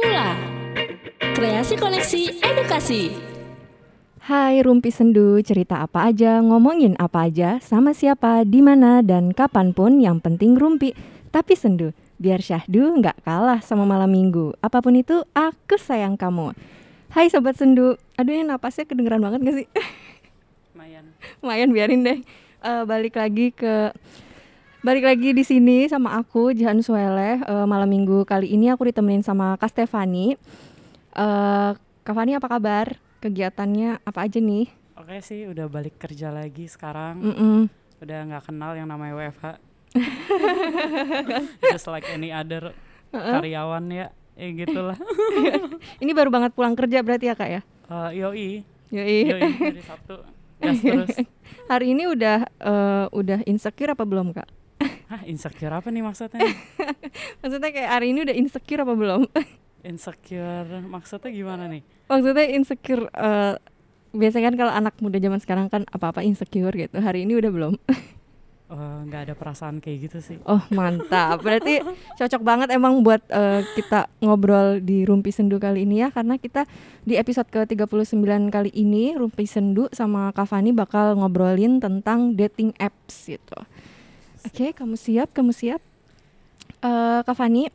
[0.00, 0.32] Mula
[1.36, 3.12] Kreasi Koneksi Edukasi
[4.24, 9.76] Hai Rumpi Sendu, cerita apa aja, ngomongin apa aja, sama siapa, di mana dan kapan
[9.76, 10.96] pun yang penting Rumpi.
[11.28, 14.56] Tapi Sendu, biar syahdu nggak kalah sama malam minggu.
[14.64, 16.56] Apa pun itu, aku sayang kamu.
[17.12, 19.68] Hai Sobat Sendu, aduh ini napasnya kedengeran banget gak sih?
[20.72, 21.12] lumayan
[21.44, 22.18] Lumayan biarin deh.
[22.64, 23.92] Eh, balik lagi ke
[24.80, 27.40] balik lagi di sini sama aku Jihan Sueleh.
[27.40, 30.36] Eh, malam minggu kali ini aku ditemenin sama Kak Stefani.
[31.12, 32.96] Eh, Kak Fani apa kabar?
[33.20, 34.72] Kegiatannya apa aja nih?
[34.96, 37.72] oke sih udah balik kerja lagi sekarang Mm-mm.
[38.04, 39.56] udah nggak kenal yang namanya WFH
[41.72, 42.76] just like any other
[43.08, 45.00] karyawan ya ya gitulah
[46.04, 47.60] Ini baru banget pulang kerja berarti ya kak ya?
[47.88, 48.48] Eh, yoi
[48.92, 49.16] Yoi.
[49.24, 50.20] yoi dari Sabtu
[50.60, 51.16] gas terus
[51.64, 54.52] Hari ini udah eh, udah insecure apa belum kak?
[55.10, 56.38] Hah insecure apa nih maksudnya
[57.42, 59.26] Maksudnya kayak hari ini udah insecure apa belum?
[59.90, 63.58] insecure maksudnya gimana nih Maksudnya insecure eh,
[64.14, 66.98] biasanya kan kalau anak muda zaman sekarang kan apa-apa insecure gitu.
[66.98, 67.74] Hari ini udah belum?
[68.70, 71.42] Eh, nggak ada perasaan kayak gitu sih Oh mantap.
[71.42, 71.82] Berarti
[72.18, 76.66] cocok banget emang buat eh, kita ngobrol di Rumpi Sendu kali ini ya karena kita
[77.02, 78.14] di episode ke-39
[78.50, 83.58] kali ini Rumpi Sendu sama Kak Fani bakal ngobrolin tentang dating apps gitu.
[84.40, 85.28] Oke, kamu siap?
[85.36, 85.80] Kamu siap?
[86.80, 87.68] Eh Kak Fani,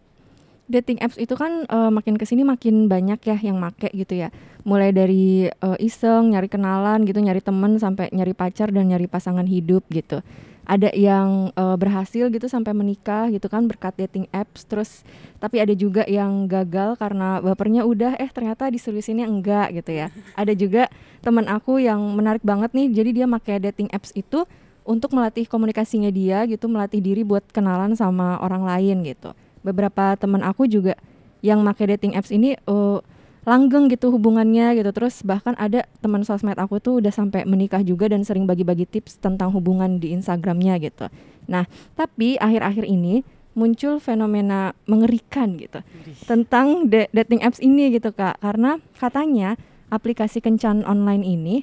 [0.66, 4.33] dating apps itu kan eh, makin ke sini makin banyak ya yang make gitu ya.
[4.66, 9.45] Mulai dari eh, iseng, nyari kenalan gitu, nyari temen sampai nyari pacar dan nyari pasangan
[9.45, 10.25] hidup gitu
[10.66, 15.05] ada yang eh, berhasil gitu sampai menikah gitu kan berkat dating apps terus
[15.38, 20.52] tapi ada juga yang gagal karena bapernya udah eh ternyata diseriusinnya enggak gitu ya ada
[20.58, 20.89] juga
[21.21, 24.43] teman aku yang menarik banget nih jadi dia pakai dating apps itu
[24.86, 29.33] untuk melatih komunikasinya dia gitu melatih diri buat kenalan sama orang lain gitu.
[29.66, 30.94] Beberapa teman aku juga
[31.42, 32.97] yang pakai dating apps ini eh,
[33.45, 34.89] langgeng gitu hubungannya gitu.
[34.94, 39.17] Terus bahkan ada teman sosmed aku tuh udah sampai menikah juga dan sering bagi-bagi tips
[39.21, 41.09] tentang hubungan di Instagramnya gitu.
[41.49, 41.65] Nah
[41.98, 45.80] tapi akhir-akhir ini muncul fenomena mengerikan gitu
[46.27, 48.38] tentang da- dating apps ini gitu kak.
[48.38, 49.58] Karena katanya
[49.89, 51.55] aplikasi kencan online ini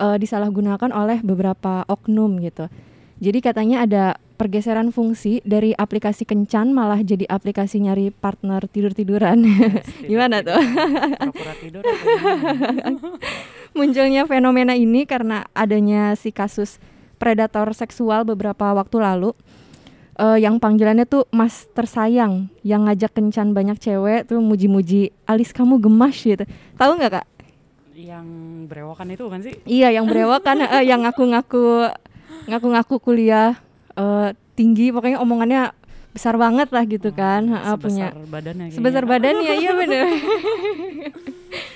[0.00, 2.72] eh, disalahgunakan oleh beberapa oknum gitu.
[3.20, 4.04] Jadi katanya ada
[4.40, 9.44] pergeseran fungsi dari aplikasi kencan malah jadi aplikasi nyari partner tidur-tiduran.
[10.10, 10.56] Gimana tuh?
[10.56, 11.84] pura-pura tidur
[13.76, 16.80] munculnya fenomena ini karena adanya si kasus
[17.20, 19.36] predator seksual beberapa waktu lalu.
[20.16, 25.76] Eh, yang panggilannya tuh Mas tersayang yang ngajak kencan banyak cewek tuh muji-muji alis kamu
[25.76, 26.48] gemas gitu.
[26.80, 27.26] Tahu nggak kak
[28.00, 28.26] yang
[28.64, 29.54] berewokan itu kan sih?
[29.64, 31.90] Iya yang berewokan eh, yang ngaku-ngaku
[32.48, 33.58] ngaku-ngaku kuliah
[33.94, 35.72] eh, tinggi pokoknya omongannya
[36.10, 38.76] besar banget lah gitu kan Heeh, punya sebesar badannya kayaknya.
[38.76, 40.04] sebesar badannya iya bener.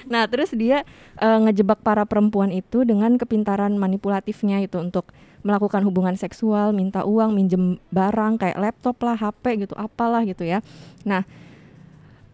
[0.05, 0.85] Nah terus dia
[1.19, 5.11] eh, ngejebak para perempuan itu dengan kepintaran manipulatifnya itu untuk
[5.45, 10.61] melakukan hubungan seksual minta uang minjem barang kayak laptop lah HP gitu apalah gitu ya.
[11.03, 11.25] Nah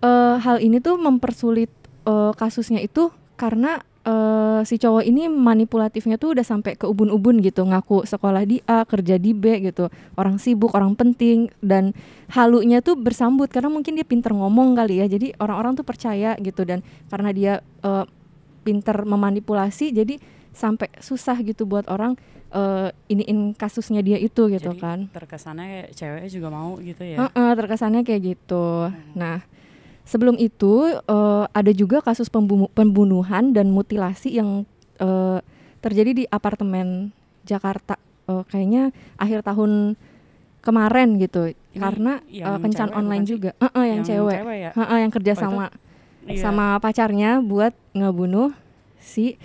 [0.03, 1.71] eh, hal ini tuh mempersulit
[2.05, 3.09] eh, kasusnya itu
[3.41, 7.65] karena eh, si cowok ini manipulatifnya tuh udah sampai ke ubun-ubun gitu.
[7.65, 9.89] Ngaku sekolah di A kerja di B gitu.
[10.21, 11.97] Orang sibuk orang penting dan
[12.37, 15.09] halunya tuh bersambut karena mungkin dia pinter ngomong kali ya.
[15.09, 16.69] Jadi orang-orang tuh percaya gitu.
[16.69, 18.05] Dan karena dia eh,
[18.61, 20.21] pinter memanipulasi jadi
[20.53, 22.21] sampai susah gitu buat orang
[22.53, 25.09] eh, iniin kasusnya dia itu gitu Jadi kan.
[25.17, 27.25] terkesannya ceweknya juga mau gitu ya?
[27.25, 28.93] Heeh, terkesannya kayak gitu.
[29.17, 29.41] Nah,
[30.10, 34.66] sebelum itu eh, ada juga kasus pembunuh- pembunuhan dan mutilasi yang
[34.98, 35.38] eh,
[35.78, 37.15] terjadi di apartemen
[37.47, 37.94] Jakarta.
[38.26, 39.94] Eh, kayaknya akhir tahun
[40.60, 43.32] kemarin gitu, Ini karena yang eh, kencan cewek online bukan sih?
[43.32, 43.50] juga.
[43.62, 44.37] Heeh, yang, cewek.
[44.37, 45.66] ya Heeh, yang kerja Oh, itu sama
[46.21, 46.44] Iya.
[46.44, 48.53] sama pacarnya buat ngebunuh
[49.00, 49.41] si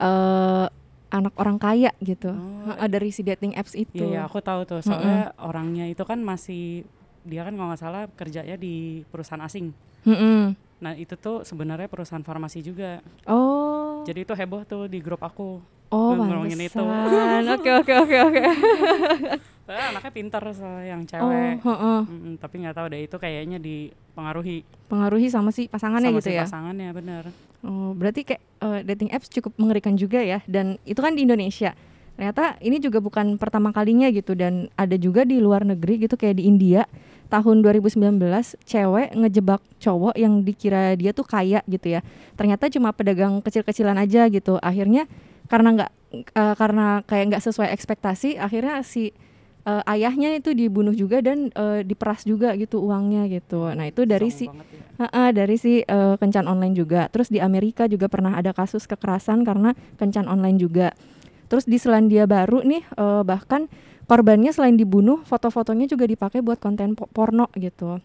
[0.00, 0.66] eh,
[1.08, 2.32] anak orang kaya gitu.
[2.32, 4.00] Oh, Heeh, dari si dating apps itu.
[4.00, 4.80] Iya, iya, aku tahu tuh.
[4.80, 6.88] Soalnya orangnya itu kan masih
[7.22, 9.70] dia kan kalau nggak salah kerjanya di perusahaan asing.
[10.04, 10.54] Mm-mm.
[10.78, 13.02] Nah itu tuh sebenarnya perusahaan farmasi juga.
[13.24, 14.02] Oh.
[14.04, 15.58] Jadi itu heboh tuh di grup aku.
[15.88, 16.76] Oh, ngomongin itu.
[17.56, 18.42] Oke, oke, oke, oke.
[19.68, 20.40] Anaknya pintar
[20.80, 21.54] yang Oh, cewek.
[21.60, 22.00] heeh.
[22.08, 26.36] Mm-mm, tapi nggak tahu deh itu kayaknya dipengaruhi Pengaruhi sama si pasangannya sama gitu si
[26.36, 26.44] ya.
[26.48, 27.24] pasangannya bener.
[27.60, 31.76] Oh, berarti kayak eh, dating apps cukup mengerikan juga ya dan itu kan di Indonesia.
[32.16, 36.36] Ternyata ini juga bukan pertama kalinya gitu dan ada juga di luar negeri gitu kayak
[36.36, 36.88] di India
[37.28, 38.18] tahun 2019
[38.64, 42.00] cewek ngejebak cowok yang dikira dia tuh kaya gitu ya.
[42.34, 44.56] Ternyata cuma pedagang kecil-kecilan aja gitu.
[44.64, 45.04] Akhirnya
[45.48, 45.90] karena nggak
[46.32, 49.12] eh, karena kayak nggak sesuai ekspektasi akhirnya si
[49.68, 53.68] eh, ayahnya itu dibunuh juga dan eh, diperas juga gitu uangnya gitu.
[53.76, 54.84] Nah, itu dari Serem si ya.
[55.04, 57.12] Ha-ha, dari si eh, kencan online juga.
[57.12, 60.96] Terus di Amerika juga pernah ada kasus kekerasan karena kencan online juga.
[61.48, 63.68] Terus di Selandia Baru nih eh, bahkan
[64.08, 68.00] korbannya selain dibunuh, foto-fotonya juga dipakai buat konten po- porno gitu.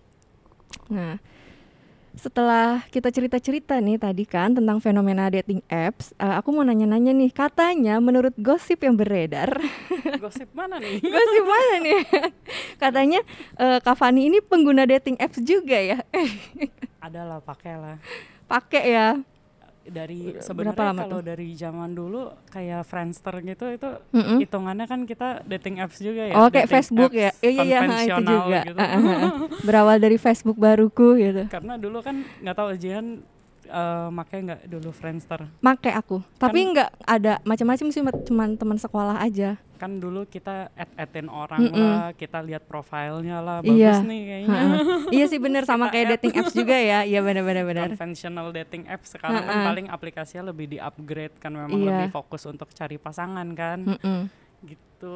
[0.92, 1.18] Nah,
[2.14, 7.34] setelah kita cerita-cerita nih tadi kan tentang fenomena dating apps, eh, aku mau nanya-nanya nih,
[7.34, 9.58] katanya menurut gosip yang beredar,
[10.24, 11.02] Gosip mana nih?
[11.16, 12.00] gosip mana nih?
[12.84, 13.20] katanya
[13.58, 16.00] eh, Kak Fani ini pengguna dating apps juga ya?
[17.02, 17.98] Adalah pakai lah.
[18.46, 19.10] Pakai ya?
[19.84, 21.28] Dari sebenarnya kalau tuh?
[21.28, 24.40] dari zaman dulu kayak Friendster gitu itu Mm-mm.
[24.40, 26.34] hitungannya kan kita dating apps juga ya.
[26.40, 27.32] Oh kayak dating Facebook ya?
[27.44, 28.60] Iya iya itu juga.
[28.64, 28.80] gitu.
[29.68, 31.44] Berawal dari Facebook baruku gitu.
[31.52, 33.28] Karena dulu kan nggak tahu Jihan
[33.66, 35.48] eh make nggak dulu Friendster.
[35.60, 39.56] Make aku, tapi Kan- nggak ada macam-macam sih cuman teman sekolah aja.
[39.76, 41.76] Kan dulu kita add-addin orang Mm-mm.
[41.76, 44.00] lah, kita lihat profilnya lah, bagus Iya.
[44.02, 44.56] nih kayaknya.
[44.56, 44.78] Ha,
[45.12, 46.12] iya sih bener sama kayak add.
[46.18, 47.00] dating apps juga ya.
[47.04, 47.88] Iya benar-benar benar.
[47.90, 51.88] Conventional dating apps sekarang kan paling aplikasinya lebih di-upgrade kan memang Iya.
[51.90, 53.80] lebih fokus untuk cari pasangan kan.
[53.86, 54.20] Mm-mm.
[54.64, 55.16] Gitu.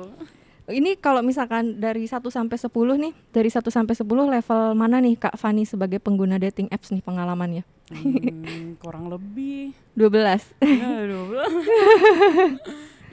[0.68, 2.68] Ini kalau misalkan dari 1 sampai 10
[3.00, 7.00] nih, dari 1 sampai 10 level mana nih Kak Fani sebagai pengguna dating apps nih
[7.00, 7.64] pengalamannya?
[7.88, 10.60] Hmm, kurang lebih 12.
[10.60, 12.60] ya, 12.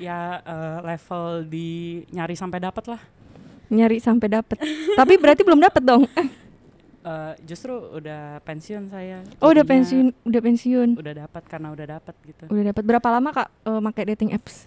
[0.02, 3.00] ya eh, level di nyari sampai dapat lah.
[3.70, 4.58] Nyari sampai dapet.
[4.98, 6.10] tapi berarti belum dapet dong.
[7.04, 9.20] Eh, justru udah pensiun saya.
[9.36, 10.96] Oh, udah pensiun, udah pensiun.
[10.96, 12.48] Udah dapat karena udah dapat gitu.
[12.48, 14.64] Udah dapat berapa lama Kak eh, pakai dating apps?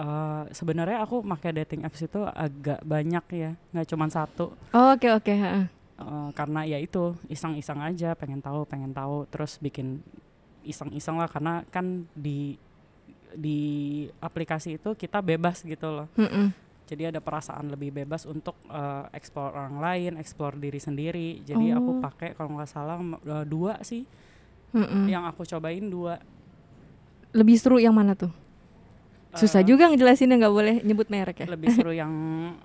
[0.00, 4.56] Eh, sebenarnya aku pakai dating apps itu agak banyak ya, nggak cuma satu.
[4.72, 5.62] Oh, Oke oke, ha, ha.
[6.00, 10.00] Eh, karena ya itu iseng-iseng aja, pengen tahu, pengen tahu, terus bikin
[10.64, 12.56] iseng-iseng lah karena kan di
[13.30, 13.60] di
[14.18, 16.08] aplikasi itu kita bebas gitu loh.
[16.16, 16.48] Mm-mm.
[16.88, 21.44] Jadi ada perasaan lebih bebas untuk eh, explore orang lain, explore diri sendiri.
[21.44, 22.00] Jadi aku Oh.
[22.00, 24.08] pakai kalau nggak salah eh, dua sih,
[24.72, 25.12] Mm-mm.
[25.12, 26.16] yang aku cobain dua.
[27.36, 28.32] Lebih seru yang mana tuh?
[29.30, 31.46] Susah Eh, juga ngejelasinnya nggak boleh nyebut merek ya.
[31.46, 32.10] Lebih seru yang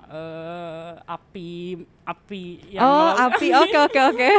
[0.09, 3.47] eh, api api yang Oh, api.
[3.53, 4.29] Oke oke oke.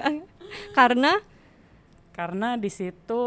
[0.78, 1.16] Karena
[2.12, 3.24] karena di situ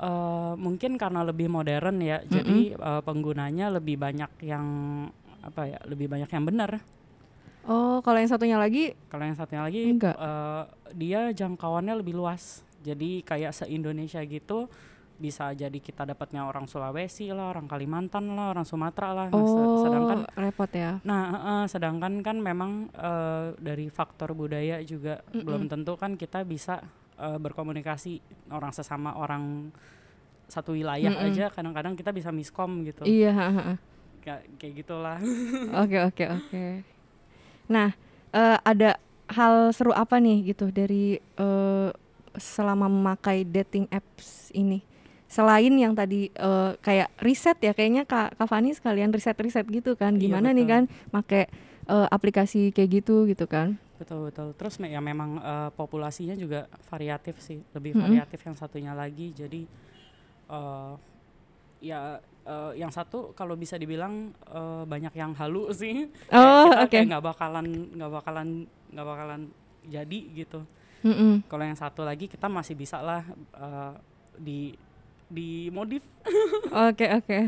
[0.00, 4.64] eh, mungkin karena lebih modern ya jadi eh, penggunanya lebih banyak yang
[5.44, 6.80] apa ya lebih banyak yang benar
[7.68, 10.16] oh, kalau yang satunya lagi kalau yang satunya lagi Enggak.
[10.16, 10.62] eh,
[10.96, 14.72] dia jangkauannya lebih luas jadi kayak se Indonesia gitu
[15.24, 19.80] bisa jadi kita dapatnya orang Sulawesi lah orang Kalimantan lah orang Sumatera lah Nah, oh,
[19.80, 21.00] sedangkan repot ya.
[21.00, 25.48] Nah, eh, sedangkan kan memang eh, dari faktor budaya juga Mm-mm.
[25.48, 26.84] belum tentu kan kita bisa
[27.16, 28.20] eh, berkomunikasi
[28.52, 29.72] orang sesama orang
[30.52, 31.32] satu wilayah Mm-mm.
[31.32, 33.08] aja kadang-kadang kita bisa miskom gitu.
[33.08, 33.74] Iya, ha.
[34.20, 35.18] Kayak kayak gitulah.
[35.84, 36.64] Oke oke oke.
[37.72, 37.96] Nah,
[38.32, 39.00] eh, ada
[39.32, 41.90] hal seru apa nih gitu dari eh,
[42.34, 44.82] selama memakai dating apps ini?
[45.34, 50.14] Selain yang tadi eh, kayak riset ya, kayaknya Kak, Kak Fani sekalian riset-riset gitu kan,
[50.14, 50.70] Iya, gimana nih betul.
[50.70, 51.42] kan pakai
[51.90, 53.74] eh, aplikasi kayak gitu gitu kan?
[53.94, 54.54] betul betul.
[54.54, 59.34] Terus ya memang eh, populasinya juga variatif sih, lebih variatif yang satunya lagi.
[59.34, 59.66] Jadi
[60.48, 60.92] eh,
[61.82, 62.00] ya
[62.44, 66.14] eh, yang satu kalau bisa dibilang eh, banyak yang halu sih.
[66.30, 66.90] Kayak Oh, kita oke.
[66.90, 68.48] kayak nggak bakalan nggak bakalan
[68.94, 69.40] nggak bakalan
[69.84, 70.60] jadi gitu.
[71.02, 71.42] Mm-mm.
[71.44, 73.26] Kalau yang satu lagi kita masih bisa lah
[73.58, 73.92] eh,
[74.38, 74.60] di
[75.26, 76.02] di modif
[76.70, 77.38] Oke oke.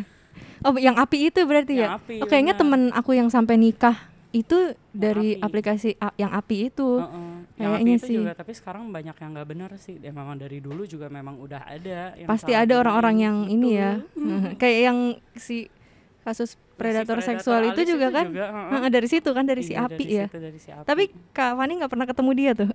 [0.60, 1.96] Oh, yang api itu berarti yang ya?
[1.96, 2.16] api.
[2.20, 2.60] Oh, kayaknya benar.
[2.60, 3.96] temen aku yang sampai nikah
[4.30, 4.56] itu
[4.90, 5.42] dari api.
[5.42, 7.00] aplikasi a- yang api itu.
[7.00, 7.32] Heeh.
[7.56, 8.16] Yang api Kayaknya itu sih.
[8.18, 9.96] juga tapi sekarang banyak yang nggak benar sih.
[9.96, 13.92] Ya memang dari dulu juga memang udah ada yang Pasti ada orang-orang yang ini ya.
[14.60, 14.98] Kayak yang
[15.34, 15.72] si
[16.20, 18.26] kasus Si predator, seksual itu juga kan?
[18.28, 18.68] heeh.
[18.76, 20.26] Heeh, dari situ kan dari si Iya, api dari ya.
[20.28, 20.84] situ, dari si api.
[20.84, 22.68] Tapi Kak Fani nggak pernah ketemu dia tuh.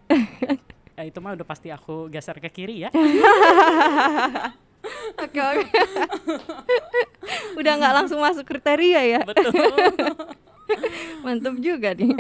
[0.98, 2.90] ya, itu mah udah pasti aku geser ke kiri ya.
[5.22, 5.68] Oke oke.
[7.60, 9.20] Udah nggak langsung masuk kriteria ya.
[9.22, 9.54] Betul.
[11.26, 12.16] Mantep juga nih.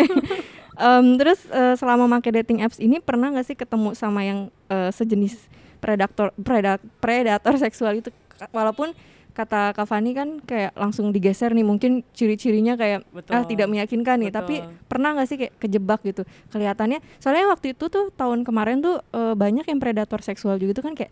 [0.78, 4.92] Em, terus eh, selama pakai dating apps ini pernah nggak sih ketemu sama yang eh,
[4.94, 5.50] sejenis
[5.82, 8.14] predator predak- predator seksual itu
[8.54, 8.94] walaupun
[9.32, 13.56] kata Kak Fani kan kayak langsung digeser nih mungkin ciri-cirinya kayak ah Betul.
[13.56, 14.88] tidak meyakinkan nih tapi Betul.
[14.92, 19.34] pernah nggak sih kayak kejebak gitu kelihatannya soalnya waktu itu tuh tahun kemarin tuh eh,
[19.34, 21.12] banyak yang predator seksual juga tuh kan kayak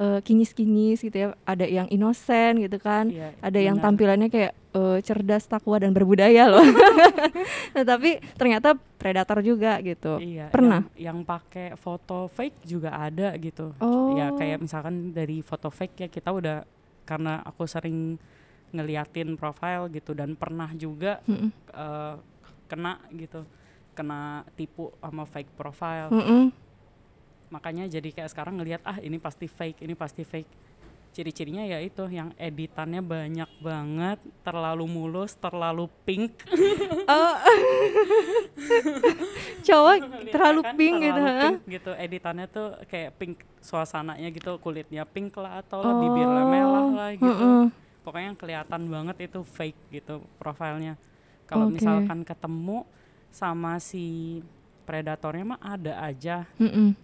[0.00, 3.84] eh, kinyis-kinyis gitu ya ada yang inosen gitu kan Iya, ada yang benar.
[3.86, 6.64] tampilannya kayak eh, cerdas, takwa dan berbudaya loh.
[7.70, 10.18] Nah, tapi ternyata predator juga gitu.
[10.18, 10.82] Iya, Pernah?
[10.98, 13.70] Yang, yang pakai foto fake juga ada gitu.
[13.78, 14.18] Oh.
[14.18, 16.66] Ya kayak misalkan dari foto fake ya kita udah
[17.06, 18.18] karena aku sering
[18.70, 21.50] ngeliatin profile gitu dan pernah juga Mm-mm.
[21.70, 22.14] eh,
[22.66, 23.42] kena gitu,
[23.94, 26.10] kena tipu sama fake profile.
[26.10, 26.50] Mm-mm.
[27.50, 30.70] Makanya jadi kayak sekarang ngelihat ah ini pasti fake ini pasti fake
[31.10, 36.30] ciri-cirinya ya itu yang editannya banyak banget terlalu mulus terlalu pink
[37.10, 37.34] Oh.
[39.66, 39.94] Cowok
[40.30, 41.10] terlalu kan pink gitu.
[41.10, 41.42] terlalu ha?
[41.42, 46.86] pink gitu editannya tuh kayak pink suasananya gitu kulitnya pink lah atau lah bibirnya merah
[46.86, 47.62] lah gitu heeh.
[48.06, 50.94] pokoknya yang kelihatan banget itu fake gitu profilnya
[51.50, 51.82] kalau Oke.
[51.82, 52.86] misalkan ketemu
[53.34, 54.38] sama si
[54.86, 56.94] predatornya mah ada aja Mm-mm.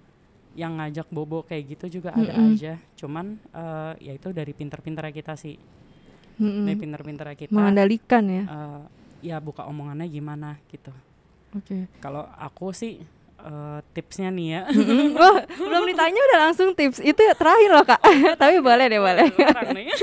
[0.57, 2.57] Yang ngajak bobo kayak gitu juga ada Mm-mm.
[2.57, 5.55] aja cuman eh, ya itu dari pinter-pinternya kita sih
[6.41, 6.65] Mm-mm.
[6.65, 8.43] dari pinter-pinternya kita Mengendalikan ya.
[8.49, 8.83] eh,
[9.21, 10.91] ya buka omongannya gimana gitu
[11.53, 11.89] Oke.
[12.01, 13.01] kalau aku sih
[13.37, 14.61] eh, tipsnya nih ya.
[15.15, 16.99] Wah, belum ditanya udah langsung tips.
[16.99, 18.01] Itu terakhir loh, Kak.
[18.43, 19.29] Tapi boleh deh, boleh.
[19.31, 19.87] orang nih.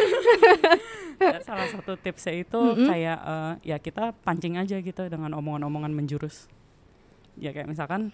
[1.24, 2.90] Ya, salah satu tipsnya itu Mm-mm.
[2.90, 6.52] kayak eh, ya kita pancing aja gitu dengan omongan-omongan menjurus.
[7.38, 8.12] Ya kayak misalkan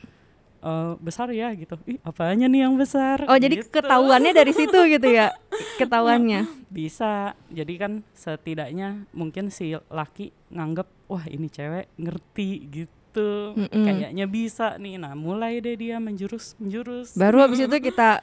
[0.60, 1.76] eh, besar ya gitu.
[1.84, 3.24] Ih, apanya nih yang besar?
[3.26, 3.72] Oh, jadi Gitu.
[3.72, 5.32] ketahuannya dari situ gitu ya.
[5.76, 6.48] Ketahuannya.
[6.68, 7.34] bisa.
[7.48, 13.58] Jadi kan setidaknya mungkin si laki nganggep wah ini cewek ngerti gitu.
[13.58, 13.84] Mm-mm.
[13.84, 14.96] Kayaknya bisa nih.
[14.96, 17.14] Nah, mulai deh dia menjurus menjurus.
[17.14, 18.22] Baru habis itu kita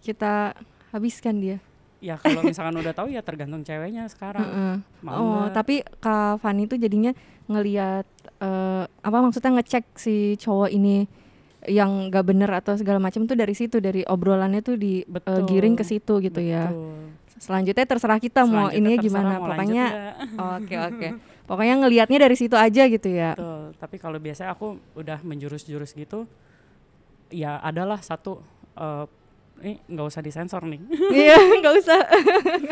[0.00, 0.54] kita
[0.90, 1.58] habiskan dia.
[1.98, 4.44] ya kalau misalkan udah tahu ya tergantung ceweknya sekarang.
[4.44, 4.74] Heeh.
[5.00, 7.16] Mau Oh, tapi Kak Fani tuh jadinya
[7.46, 8.04] ngelihat
[8.38, 11.08] eh, apa maksudnya ngecek si cowok ini
[11.68, 15.76] yang gak bener atau segala macam tuh dari situ dari obrolannya tuh di eh, giring
[15.76, 16.68] ke situ gitu ya.
[16.68, 17.12] Betul.
[17.34, 19.32] Selanjutnya terserah kita mau Selanjutnya ininya terserah gimana.
[19.36, 19.86] mau Pokoknya
[20.60, 21.08] oke oke.
[21.44, 23.36] Pokoknya ngelihatnya dari situ aja gitu ya.
[23.36, 23.62] Betul.
[23.76, 26.24] Tapi kalau biasanya aku udah menjurus-jurus gitu,
[27.28, 28.40] ya adalah satu
[28.78, 29.04] eh,
[29.60, 30.80] ini nggak usah disensor nih.
[31.24, 32.00] Iya, nggak usah.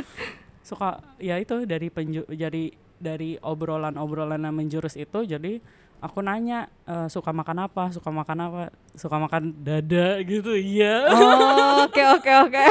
[0.68, 2.70] Suka ya itu dari penju jadi
[3.02, 5.58] dari obrolan-obrolan yang menjurus itu jadi
[6.02, 10.52] aku nanya eh, suka makan apa, suka makan apa, suka makan dada gitu.
[10.52, 11.06] Iya.
[11.08, 12.64] Oh, oke oke oke.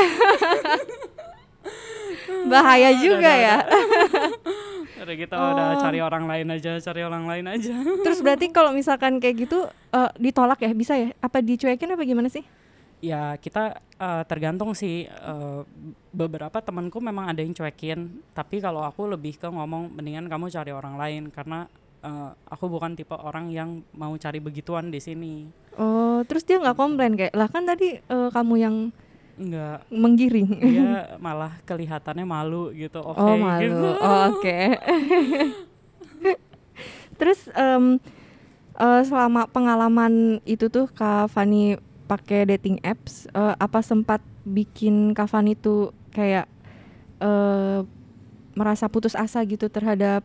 [2.48, 3.58] Bahaya juga ya.
[5.02, 5.82] Udah kita udah Oh.
[5.82, 7.74] cari orang lain aja, cari orang lain aja.
[8.06, 11.10] Terus berarti kalau misalkan kayak gitu eh, ditolak ya bisa ya?
[11.18, 12.44] Apa dicuekin apa gimana sih?
[13.02, 15.62] ya kita eh, tergantung sih eh,
[16.14, 20.70] beberapa temanku memang ada yang cuekin tapi kalau aku lebih ke ngomong mendingan kamu cari
[20.70, 21.66] orang lain karena
[22.01, 25.34] eh, aku bukan tipe orang yang mau cari begituan di sini
[25.74, 28.75] Oh, terus dia nggak komplain kayak lah kan tadi eh, kamu yang
[29.34, 30.60] enggak menggiring.
[30.60, 33.63] dia malah kelihatannya malu gitu oke oh malu.
[33.63, 34.58] gitu Oh, oke.
[37.15, 37.98] terus em,
[38.75, 45.29] eh, selama pengalaman itu tuh Kak Fani pakai dating apps, eh, apa sempat bikin Kak
[45.29, 46.46] Fani tuh kayak
[47.17, 47.79] eh,
[48.51, 50.22] merasa putus asa gitu terhadap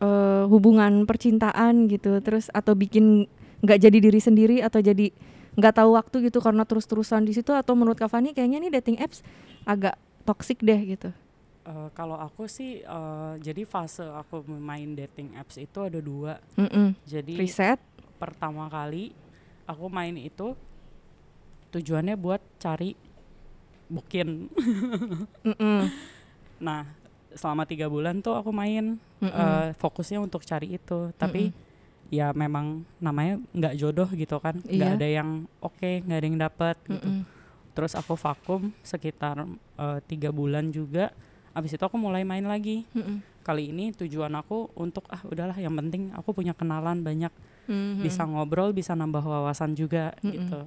[0.00, 3.28] eh, hubungan percintaan gitu, terus atau bikin
[3.64, 5.08] nggak jadi diri sendiri atau jadi
[5.56, 9.00] nggak tahu waktu gitu karena terus-terusan di situ atau menurut Kak Fani kayaknya nih dating
[9.00, 9.24] apps
[9.64, 9.96] agak
[10.28, 11.08] toxic deh gitu.
[11.66, 16.94] Eh, kalau aku sih eh, jadi fase aku main dating apps itu ada dua Mm-mm.
[17.02, 17.80] jadi Riset.
[18.22, 19.10] pertama kali
[19.66, 20.54] aku main itu
[21.74, 22.94] tujuannya buat cari
[23.90, 24.46] bukin.
[26.56, 26.88] Nah,
[27.36, 29.30] selama tiga bulan tuh aku main Mm-mm.
[29.30, 31.12] eh, fokusnya untuk cari itu.
[31.14, 31.52] Tapi
[32.08, 34.98] ya memang namanya nggak jodoh gitu kan, nggak Iya.
[34.98, 35.28] ada yang
[35.58, 37.08] oke, nggak ada yang dapat gitu.
[37.08, 37.22] Mm-mm.
[37.72, 39.44] Terus aku vakum sekitar
[39.76, 41.12] eh, tiga bulan juga.
[41.52, 42.84] Abis itu aku mulai main lagi.
[42.92, 43.20] Mm-mm.
[43.40, 47.30] Kali ini tujuan aku untuk ah udahlah yang penting aku punya kenalan banyak,
[47.70, 48.02] Mhm.
[48.02, 50.34] bisa ngobrol, bisa nambah wawasan juga Mm-mm.
[50.34, 50.60] gitu.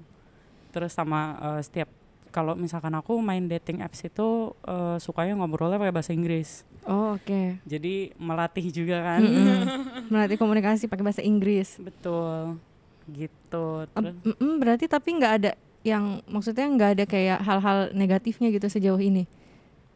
[0.72, 1.90] Terus sama eh, setiap
[2.30, 6.64] kalau misalkan aku main dating apps itu eh, sukanya ngobrolnya pakai bahasa Inggris.
[6.86, 7.60] Oh oke.
[7.68, 9.22] Jadi melatih juga kan.
[9.22, 9.60] Mm-mm.
[10.14, 11.76] Melatih komunikasi pakai bahasa Inggris.
[11.78, 12.58] Betul.
[13.06, 13.66] Gitu.
[13.90, 19.00] Terus mm-mm, berarti tapi nggak ada yang maksudnya nggak ada kayak hal-hal negatifnya gitu sejauh
[19.00, 19.28] ini.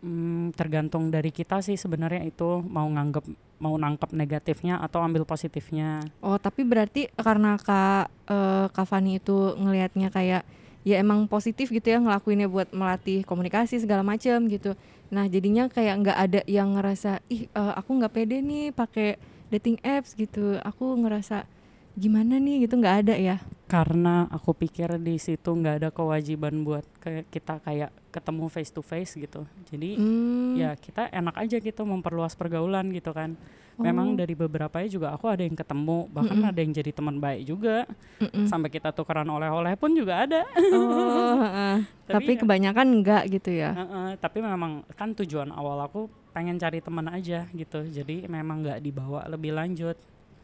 [0.04, 3.24] mm, tergantung dari kita sih sebenarnya itu mau nganggep
[3.58, 6.04] mau nangkep negatifnya atau ambil positifnya.
[6.20, 10.44] Oh tapi berarti karena kak eh, Kak Fani itu ngelihatnya kayak
[10.84, 14.76] ya emang positif gitu ya ngelakuinnya buat melatih komunikasi segala macam gitu.
[15.10, 19.16] Nah jadinya kayak nggak ada yang ngerasa ih eh, aku nggak pede nih pakai
[19.48, 20.60] dating apps gitu.
[20.62, 21.48] Aku ngerasa
[21.94, 23.38] gimana nih gitu nggak ada ya.
[23.70, 28.82] Karena aku pikir di situ nggak ada kewajiban buat kayak kita kayak ketemu face to
[28.84, 29.48] face gitu.
[29.72, 30.54] Jadi Hmm.
[30.60, 33.40] ya kita enak aja gitu memperluas pergaulan gitu kan.
[33.76, 34.18] Memang Oh.
[34.18, 36.50] dari beberapa juga aku ada yang ketemu, bahkan Mm-mm.
[36.50, 37.90] ada yang jadi teman baik juga.
[38.20, 38.46] Mm-mm.
[38.46, 40.46] Sampai kita tukeran oleh-oleh pun juga ada.
[40.70, 41.76] Oh, heeh.
[42.06, 43.74] tapi ya- kebanyakan enggak gitu ya.
[43.74, 48.82] Heeh, tapi memang kan tujuan awal aku pengen cari teman aja gitu jadi memang nggak
[48.82, 49.94] dibawa lebih lanjut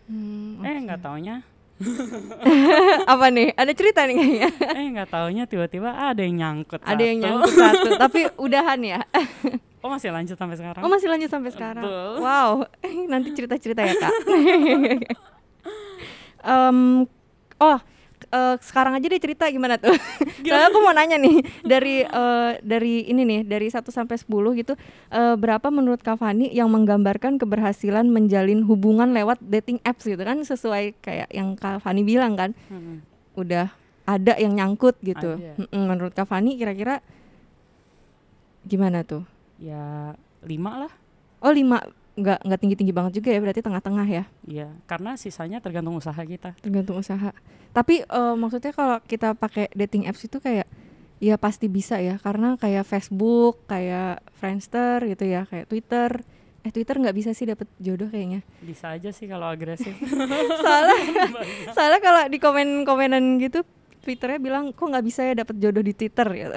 [0.06, 0.86] Hmm, eh oke.
[0.86, 1.42] nggak taunya
[3.14, 3.56] Apa nih?
[3.56, 4.50] Ada cerita nih kayaknya.
[4.76, 7.26] eh nggak taunya tiba-tiba ada yang nyangkut Ada yang satu.
[7.26, 9.00] nyangkut satu, tapi udahan ya.
[9.80, 11.84] oh masih lanjut sampai sekarang Oh masih lanjut sampai sekarang.
[11.84, 12.12] Betul.
[12.20, 12.52] Wow,
[13.12, 14.12] nanti cerita-cerita ya kak.
[16.40, 17.04] Em,
[17.60, 17.78] oh,
[18.26, 19.96] eh, sekarang aja deh cerita gimana tuh?
[20.44, 24.74] Soalnya aku mau nanya nih dari eh, dari ini nih dari 1 sampai 10 gitu,
[25.08, 30.40] eh, berapa menurut Kak Fani yang menggambarkan keberhasilan menjalin hubungan lewat dating apps gitu kan
[30.40, 33.02] sesuai kayak yang Kak Fani bilang kan, Mm-mm.
[33.34, 33.72] udah
[34.04, 35.38] ada yang nyangkut gitu.
[35.38, 35.70] Ada.
[35.70, 37.00] Menurut Kak Fani kira-kira
[38.62, 39.24] gimana tuh?
[39.58, 40.92] ya lima lah
[41.40, 41.84] Oh lima
[42.16, 46.16] nggak nggak tinggi tinggi banget juga ya berarti tengah-tengah ya Iya, karena sisanya tergantung usaha
[46.16, 46.56] kita.
[46.60, 47.32] tergantung usaha.
[47.74, 50.68] Tapi eh, maksudnya kalau kita pakai dating apps itu kayak
[51.20, 56.24] ya pasti bisa ya karena kayak Facebook, kayak Friendster gitu ya, kayak Twitter.
[56.64, 58.44] Eh Twitter nggak bisa sih dapet jodoh kayaknya.
[58.64, 59.96] Bisa aja sih kalau agresif.
[60.64, 60.98] soalnya
[61.76, 63.64] soalnya kalau di komen-komenan gitu
[64.00, 66.56] Twitternya bilang kok nggak bisa ya dapet jodoh di Twitter gitu.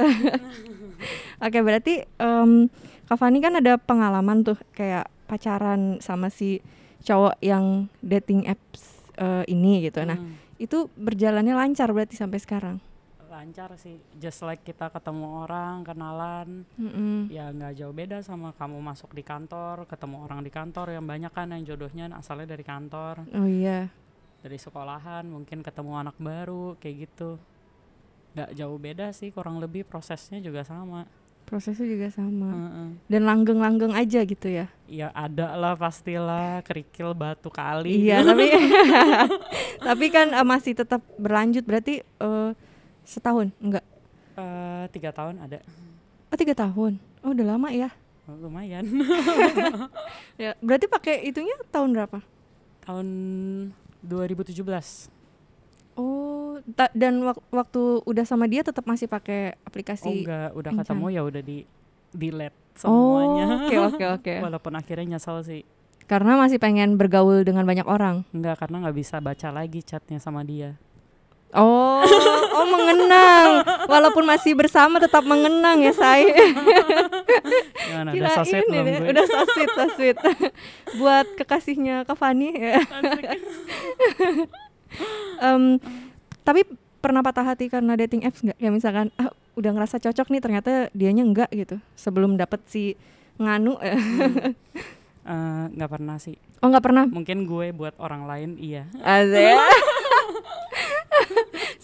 [1.42, 2.70] Oke berarti em
[3.10, 6.62] Kak Fani kan ada pengalaman tuh kayak pacaran sama si
[7.02, 10.06] cowok yang dating apps eh, ini gitu.
[10.06, 12.76] Nah Hmm, itu berjalannya lancar berarti sampai sekarang.
[13.32, 13.96] lancar sih.
[14.20, 17.32] Just like kita ketemu orang, kenalan, Mm-mm.
[17.32, 21.32] ya nggak jauh beda sama kamu masuk di kantor, ketemu orang di kantor yang banyak
[21.32, 23.88] kan yang jodohnya asalnya dari kantor, Oh iya.
[24.44, 27.40] dari sekolahan, mungkin ketemu anak baru kayak gitu.
[28.36, 31.08] Nggak jauh beda sih, kurang lebih prosesnya juga sama.
[31.52, 32.48] Prosesnya juga sama.
[32.48, 32.88] Heeh.
[33.12, 34.72] Dan langgeng-langgeng aja gitu ya.
[34.88, 38.08] Ya ada lah pastilah kerikil batu kali.
[38.08, 38.48] Iya, tapi
[39.92, 42.50] tapi kan eh, masih tetap berlanjut berarti eh,
[43.04, 43.84] setahun enggak?
[44.32, 45.60] Eh, tiga tahun ada,
[46.32, 46.96] Oh tiga tahun.
[47.20, 47.92] Oh udah lama ya.
[48.24, 48.88] Oh, lumayan.
[50.40, 52.24] Ya berarti pakai itunya tahun berapa?
[52.82, 53.06] tahun
[54.00, 54.56] 2017.
[55.94, 60.24] Oh ta- dan wak- waktu udah sama dia tetap masih pakai Oh aplikasi.
[60.24, 60.84] enggak, udah kencan.
[60.86, 61.58] ketemu ya udah di
[62.12, 63.44] delete Oh, semuanya.
[63.62, 64.34] Oke oke oke.
[64.48, 65.62] Walaupun akhirnya nyesel sih.
[66.08, 68.24] Karena masih pengen bergaul dengan banyak orang.
[68.32, 70.76] Enggak, karena nggak bisa baca lagi chatnya sama dia.
[71.52, 72.00] Oh,
[72.56, 73.60] oh mengenang.
[73.84, 76.32] Walaupun masih bersama tetap mengenang ya saya.
[77.76, 79.08] Gimana, udah ini, gue?
[79.12, 80.16] udah so sweet.
[81.00, 82.80] Buat kekasihnya Kak Fani ya.
[85.42, 85.82] Em,
[86.46, 86.62] tapi
[87.02, 88.58] pernah patah hati karena dating apps nggak?
[88.62, 91.82] Ya misalkan ah, udah ngerasa cocok nih ternyata dianya enggak gitu.
[91.98, 92.94] Sebelum dapet si
[93.40, 93.98] nganu eh.
[95.22, 96.34] Eh, nggak pernah sih.
[96.58, 97.06] Oh nggak pernah.
[97.06, 98.90] Mungkin gue buat orang lain iya.
[99.06, 99.54] Asik.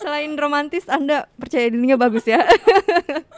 [0.03, 2.43] Selain romantis, Anda percaya dirinya bagus ya.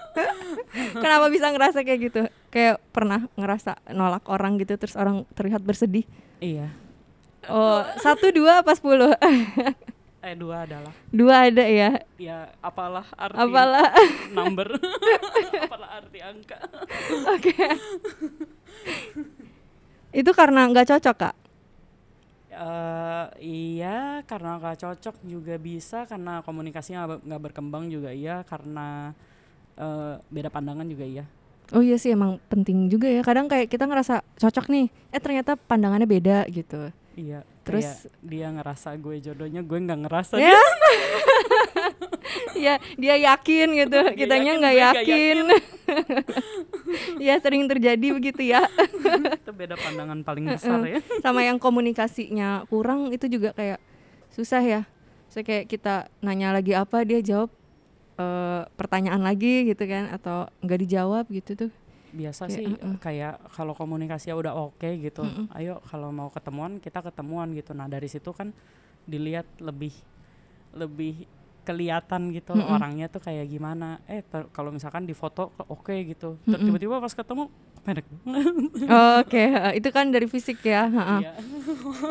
[1.04, 2.22] Kenapa bisa ngerasa kayak gitu?
[2.48, 6.08] Kayak pernah ngerasa nolak orang gitu terus orang terlihat bersedih.
[6.40, 6.72] Iya.
[7.48, 9.14] Oh, satu, dua, apa sepuluh?
[10.20, 11.96] Eh dua adalah Dua ada ya.
[12.20, 13.88] ya apalah arti Apalah.
[14.36, 14.68] number.
[15.64, 16.60] apalah arti angka.
[17.24, 17.56] Oke.
[20.12, 21.34] Itu karena nggak cocok kak.
[22.52, 29.16] Eh iya karena gak cocok juga bisa karena komunikasinya nggak- nggak berkembang juga iya karena
[29.80, 31.24] eh, beda pandangan juga iya.
[31.72, 33.24] Oh iya sih emang penting juga ya.
[33.24, 36.92] Kadang kayak kita ngerasa cocok nih, eh ternyata pandangannya beda gitu.
[37.20, 37.40] Iya.
[37.60, 40.34] Terus- dia ngerasa gue jodohnya, gue nggak ngerasa.
[40.40, 40.56] Ya.
[42.64, 45.36] ya dia yakin gitu, Dia kitanya nggak yakin.
[47.26, 48.64] ya sering terjadi begitu ya.
[49.44, 51.04] Itu beda pandangan paling besar ya.
[51.20, 53.78] Sama yang komunikasinya kurang itu juga kayak
[54.32, 54.80] susah ya.
[55.30, 57.52] So kayak kita nanya lagi apa dia jawab
[58.18, 61.70] eh, pertanyaan lagi gitu kan atau nggak dijawab gitu tuh.
[62.10, 62.96] Biasa Kayak, sih uh-uh.
[62.98, 65.22] kayak kalau komunikasi udah oke gitu.
[65.22, 65.46] Mm-mm.
[65.54, 67.70] Ayo kalau mau ketemuan kita ketemuan gitu.
[67.72, 68.50] Nah, dari situ kan
[69.06, 69.94] dilihat lebih
[70.74, 71.26] lebih
[71.62, 72.72] kelihatan gitu Mm-mm.
[72.72, 74.02] orangnya tuh kayak gimana.
[74.10, 76.40] Eh kalau misalkan di foto oke gitu.
[76.42, 76.66] Ter- Mm-mm.
[76.72, 77.46] Tiba-tiba pas ketemu
[77.80, 78.52] pendek banget.
[79.24, 80.84] Oke, eh, itu kan dari fisik ya.
[80.84, 81.16] ha-ha.
[81.24, 81.32] Iya.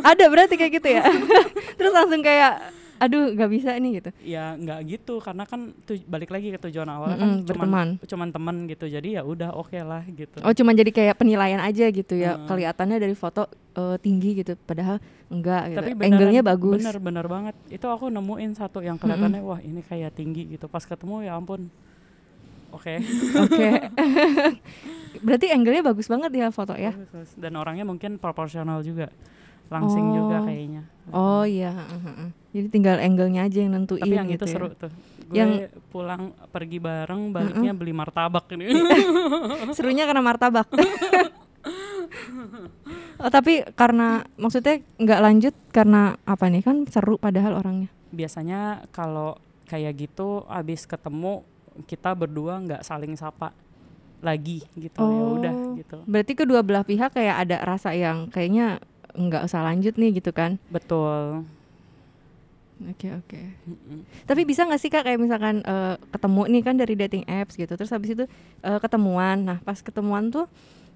[0.01, 1.05] Ada berarti kayak gitu ya.
[1.77, 4.09] Terus langsung kayak aduh nggak bisa nih gitu.
[4.21, 7.87] ya nggak gitu karena kan tuh balik lagi ke tujuan awal Mm-mm, kan berteman.
[7.95, 11.59] cuman cuman teman gitu jadi ya udah oke lah gitu Oh cuma jadi kayak penilaian
[11.59, 12.35] aja gitu ya.
[12.35, 12.45] Heeh.
[12.45, 15.77] Kelihatannya dari foto eh, tinggi gitu, padahal enggak gitu.
[15.79, 16.75] tapi beneran- Angle-nya bagus.
[16.77, 20.81] bener bener banget itu aku nemuin satu yang kelihatannya wah ini kayak tinggi gitu pas
[20.81, 21.71] ketemu ya ampun
[22.69, 22.93] oke
[23.39, 23.67] Oke.
[25.19, 26.93] Berarti angle-nya bagus banget ya foto ya.
[27.35, 29.09] Dan orangnya mungkin proporsional juga
[29.67, 30.45] langsing juga Oh.
[30.45, 32.29] kayaknya Oh iya, heeh, heeh.
[32.49, 34.51] Jadi tinggal angle-nya aja yang nentuin tapi yang gitu itu ya.
[34.57, 34.91] seru tuh.
[35.29, 38.73] Gue Yang- pulang pergi bareng baliknya beli martabak ini.
[39.77, 40.67] Serunya karena martabak.
[43.21, 46.61] oh, tapi karena maksudnya nggak lanjut karena apa nih?
[46.65, 47.87] Kan seru padahal orangnya.
[48.09, 49.37] Biasanya kalau
[49.69, 51.45] kayak gitu abis ketemu
[51.85, 53.53] kita berdua nggak saling sapa
[54.19, 54.99] lagi gitu.
[54.99, 55.73] Ya udah Oh.
[55.77, 55.97] gitu.
[56.03, 58.81] Berarti kedua belah pihak kayak ada rasa yang kayaknya
[59.13, 60.57] nggak usah lanjut nih gitu kan?
[60.67, 61.45] Betul
[62.79, 63.99] oke oke Mm-mm.
[64.23, 67.75] Tapi bisa nggak sih kak kayak misalkan eh, ketemu nih kan dari dating apps gitu,
[67.75, 68.23] terus habis itu
[68.63, 69.43] eh, ketemuan.
[69.43, 70.47] Nah pas ketemuan tuh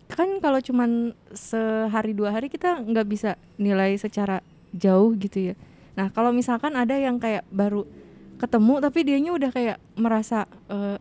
[0.08, 4.40] kan kalau cuman sehari dua hari kita nggak bisa nilai secara
[4.72, 5.56] jauh gitu ya.
[6.00, 7.84] Nah kalau misalkan ada yang kayak baru
[8.40, 10.98] ketemu tapi dianya udah kayak merasa eh,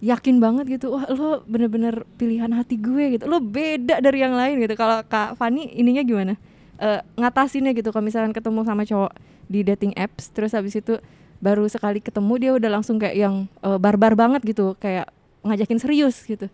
[0.00, 4.56] yakin banget gitu, wah lo bener-bener pilihan hati gue gitu, lo beda dari yang lain
[4.64, 4.72] gitu.
[4.72, 6.34] Kalau kak Fani ininya gimana?
[6.80, 9.12] Eh, ngatasinnya gitu kalau misalkan ketemu sama cowok
[9.50, 11.02] di dating apps terus habis itu
[11.42, 13.34] baru sekali ketemu dia udah langsung kayak yang
[13.66, 15.10] eh, barbar banget gitu kayak
[15.42, 16.46] ngajakin serius gitu.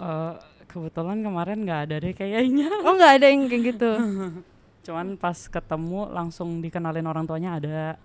[0.00, 2.72] Eh, kebetulan kemarin nggak ada deh kayaknya.
[2.86, 3.90] Oh nggak ada yang kayak gitu?
[4.88, 8.00] Cuman pas ketemu langsung dikenalin orang tuanya ada.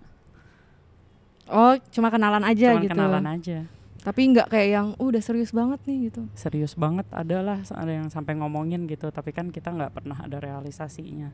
[1.48, 2.92] Oh cuma kenalan aja cuman gitu?
[2.96, 3.58] kenalan aja
[4.04, 6.28] tapi nggak kayak yang "Uh, udah serius banget nih gitu.
[6.36, 9.08] Serius banget adalah ada yang sampai ngomongin gitu.
[9.08, 11.32] Tapi kan kita nggak pernah ada realisasinya.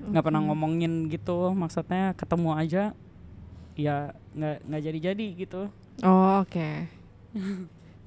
[0.00, 1.52] Nggak pernah ngomongin gitu.
[1.52, 2.82] Maksudnya ketemu aja
[3.76, 5.62] ya nggak nggak jadi jadi gitu.
[6.00, 6.68] Oh oke.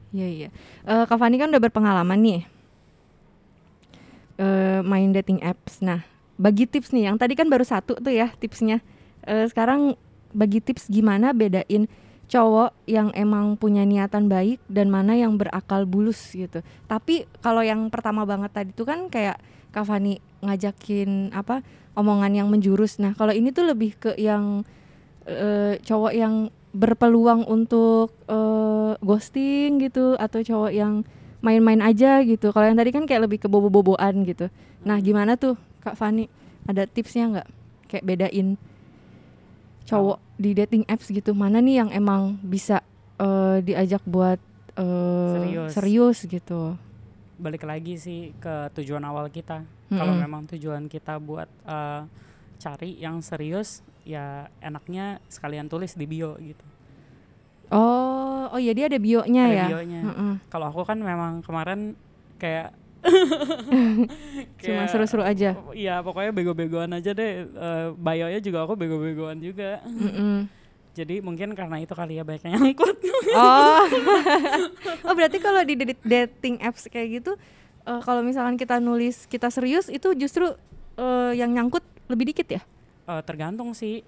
[0.10, 0.50] Iya iya.
[0.90, 2.42] Eh, Kak Fani kan udah berpengalaman nih
[4.42, 5.86] eh, main dating apps.
[5.86, 6.02] Nah
[6.40, 8.82] bagi tips nih yang tadi kan baru satu tuh ya tipsnya.
[9.30, 9.94] Eh, sekarang
[10.34, 11.86] bagi tips gimana bedain
[12.30, 16.62] cowok yang emang punya niatan baik dan mana yang berakal bulus gitu.
[16.86, 19.42] Tapi kalau yang pertama banget tadi tuh kan kayak
[19.74, 21.66] Kak Fani ngajakin apa
[21.98, 23.02] omongan yang menjurus.
[23.02, 24.62] Nah kalau ini tuh lebih ke yang
[25.26, 31.02] eh, cowok yang berpeluang untuk eh, ghosting gitu atau cowok yang
[31.42, 32.54] main-main aja gitu.
[32.54, 34.54] Kalau yang tadi kan kayak lebih ke bobo-boboan gitu.
[34.86, 36.30] Nah gimana tuh Kak Fani?
[36.70, 37.48] Ada tipsnya nggak?
[37.90, 38.48] Kayak bedain
[39.90, 42.80] cowok di dating apps gitu mana nih yang emang bisa
[43.18, 44.38] eh, diajak buat
[44.76, 45.72] eh, Serius.
[45.74, 46.78] serius gitu.
[47.36, 50.24] balik lagi sih ke tujuan awal kita kalau Mm-mm.
[50.24, 52.02] memang tujuan kita buat eh,
[52.58, 56.66] cari yang serius ya enaknya sekalian tulis di bio gitu
[57.70, 59.66] Oh, oh ya dia ada bionya ada ya.
[59.70, 60.34] bionya Heeh.
[60.50, 61.94] kalau aku kan memang kemarin
[62.42, 62.74] kayak
[64.64, 65.56] Cuma seru-seru aja.
[65.72, 70.48] Iya pokoknya bego-begoan aja deh eh, bio-nya juga aku bego-begoan juga Mm-mm.
[70.92, 72.98] jadi mungkin karena itu kali ya banyak yang nyangkut
[73.36, 73.84] Oh,
[75.08, 77.32] oh berarti kalau di dating apps kayak gitu,
[77.86, 80.50] eh, kalau misalkan kita nulis kita serius itu justru
[80.96, 82.62] eh, yang nyangkut lebih dikit ya?
[83.08, 84.04] Eh, tergantung sih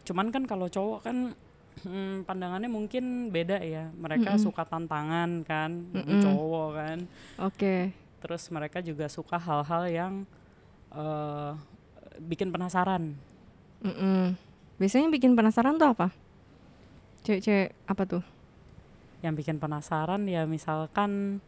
[0.00, 1.16] cuman kan kalau cowok kan
[1.84, 4.42] hmm, pandangannya mungkin beda ya mereka Mm-mm.
[4.42, 6.24] suka tantangan kan Mm-mm.
[6.24, 6.98] cowok kan
[7.38, 7.92] Oke.
[8.20, 10.12] Terus mereka juga suka hal-hal yang
[10.92, 11.52] eh
[12.20, 13.16] bikin penasaran
[13.80, 14.36] Mm-mm.
[14.76, 16.08] Biasanya yang bikin penasaran tuh apa?
[17.24, 18.24] Cewek-cewek apa tuh?
[19.20, 21.44] yang bikin penasaran ya misalkan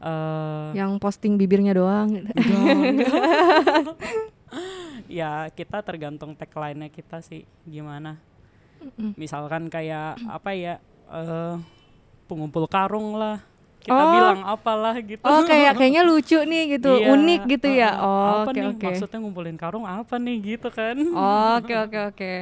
[0.00, 2.08] eh Yang posting bibirnya doang.
[5.08, 8.16] ya kita tergantung tagline-nya kita sih gimana
[8.80, 9.12] Mm-mm.
[9.20, 10.74] misalkan kayak apa ya
[11.12, 11.56] eh
[12.24, 13.44] pengumpul karung lah
[13.82, 14.10] kita Oh.
[14.10, 17.90] bilang apalah gitu Oh kayak kayaknya lucu nih gitu, Iya, unik gitu ya.
[17.92, 18.06] uh-uh.
[18.06, 18.86] Oh apa oke nih oke.
[18.86, 22.34] maksudnya ngumpulin karung apa nih gitu kan Oh, Oke oke oke.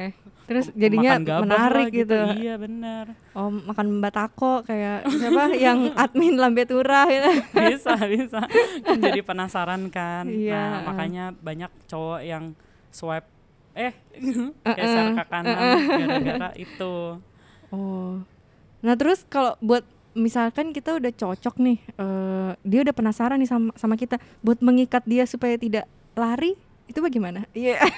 [0.43, 2.19] Terus jadinya menarik lah gitu.
[2.37, 7.31] iya benar Oh makan batako kayak siapa yang admin lambe turah gitu.
[7.55, 8.39] bisa bisa
[8.83, 10.81] kan jadi penasaran kan Iya, nah uh.
[10.85, 12.51] makanya banyak cowok yang
[12.89, 13.25] swipe
[13.71, 13.95] eh
[14.75, 15.55] geser ke kanan
[15.87, 17.17] gara-gara itu
[17.67, 18.19] Oh.
[18.81, 23.71] Nah terus kalau buat misalkan kita udah cocok nih, eh, dia udah penasaran nih sama
[23.79, 26.55] sama kita, buat mengikat dia supaya tidak lari,
[26.87, 27.47] itu bagaimana?
[27.55, 27.79] Iya.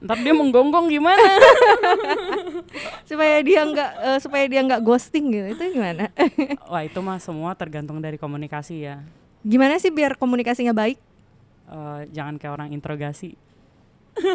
[0.00, 1.20] ntar dia menggonggong gimana
[3.08, 6.08] supaya dia nggak eh, supaya dia nggak ghosting gitu, itu gimana?
[6.72, 9.04] wah itu mah semua tergantung dari komunikasi ya
[9.44, 10.96] gimana sih biar komunikasinya baik?
[11.68, 13.36] Eh, jangan kayak orang interogasi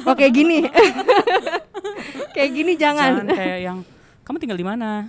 [0.04, 0.68] Oh kayak gini,
[2.36, 3.24] kayak gini jangan.
[3.24, 3.78] jangan kayak yang
[4.28, 5.08] kamu tinggal di mana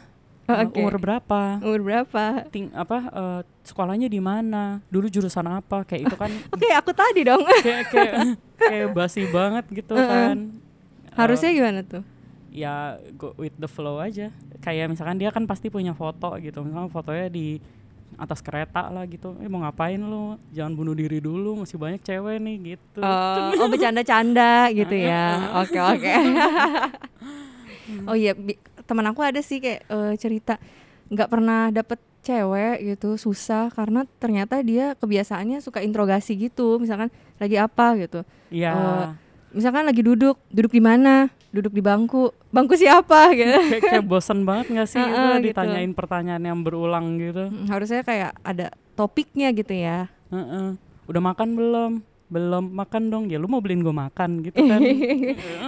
[0.52, 0.76] Oh, oke.
[0.76, 2.22] umur berapa Umur berapa?
[2.48, 7.22] ting apa eh, sekolahnya di mana dulu jurusan apa kayak itu kan Oke aku tadi
[7.22, 7.42] dong.
[7.64, 8.14] kayak kayak
[8.56, 10.04] kayak basi banget gitu Uh-uh.
[10.04, 10.36] kan
[11.12, 12.02] Harusnya Eh, gimana tuh?
[12.48, 12.74] ya
[13.14, 17.28] go with the flow aja kayak misalkan dia kan pasti punya foto gitu misalnya fotonya
[17.28, 17.62] di
[18.16, 22.36] atas kereta lah gitu eh mau ngapain lu jangan bunuh diri dulu masih banyak cewek
[22.36, 25.30] nih gitu Oh, oh bercanda-canda gitu ya.
[25.56, 26.10] Oke oke.
[28.04, 28.34] oh iya,
[28.90, 30.58] teman aku ada sih kayak eh, cerita
[31.06, 37.56] nggak pernah dapet cewek gitu susah karena ternyata dia kebiasaannya suka interogasi gitu misalkan lagi
[37.56, 38.70] apa gitu Iya.
[38.74, 39.06] Eh,
[39.54, 44.42] misalkan lagi duduk duduk di mana duduk di bangku bangku siapa gitu kayak, kayak bosan
[44.42, 45.46] banget gak sih itu Heeh, gitu.
[45.54, 47.46] ditanyain pertanyaan yang berulang gitu.
[47.50, 50.74] Mm, harusnya kayak ada topiknya gitu ya Heeh.
[51.06, 51.92] Udah makan belum?
[52.30, 53.24] Belum makan dong.
[53.26, 54.78] Ya lu mau beliin gue makan gitu kan.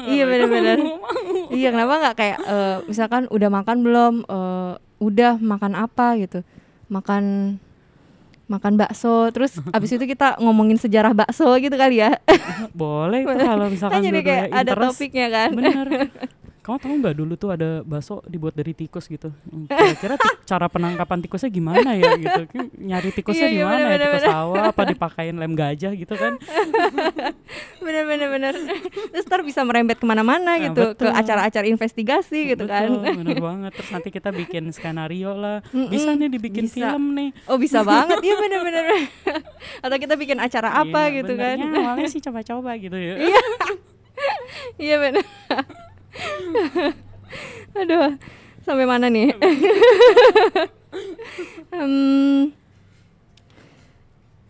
[0.07, 0.79] iya benar-benar
[1.59, 6.47] iya kenapa nggak kayak eh, misalkan udah makan belum Eh, udah makan apa gitu
[6.87, 7.57] makan
[8.47, 12.15] makan bakso terus abis itu kita ngomongin sejarah bakso gitu kali ya
[12.73, 14.87] Boleh itu kalau misalkan kan jadi kayak ada interest.
[14.95, 15.87] topiknya kan Bener.
[16.63, 19.35] Kamu tahu nggak dulu tuh ada bakso dibuat dari tikus gitu?
[19.45, 22.43] Hmm, Kira-kira cara penangkapan tikusnya gimana ya gitu?
[22.79, 23.99] Nyari tikusnya Iya, di iya, mana ya?
[24.01, 26.39] Tikus sawah apa dipakein lem gajah gitu kan?
[27.79, 28.55] bener bener bener
[29.11, 31.11] terus ntar bisa merembet ke mana-mana Nah, gitu ke betul.
[31.13, 33.73] acara-acara investigasi gitu kan Betul, bener banget.
[33.75, 35.67] Terus nanti kita bikin skenario lah.
[35.91, 36.79] Bisa nih dibikin bisa.
[36.95, 37.35] film nih.
[37.45, 38.85] oh bisa banget iya bener bener
[39.79, 43.19] atau kita bikin acara apa Iya, gitu kan Ya, awalnya sih coba-coba gitu ya.
[44.79, 45.27] iya bener
[47.81, 48.17] aduh
[48.63, 49.33] sampai mana nih
[51.73, 52.53] Hmm.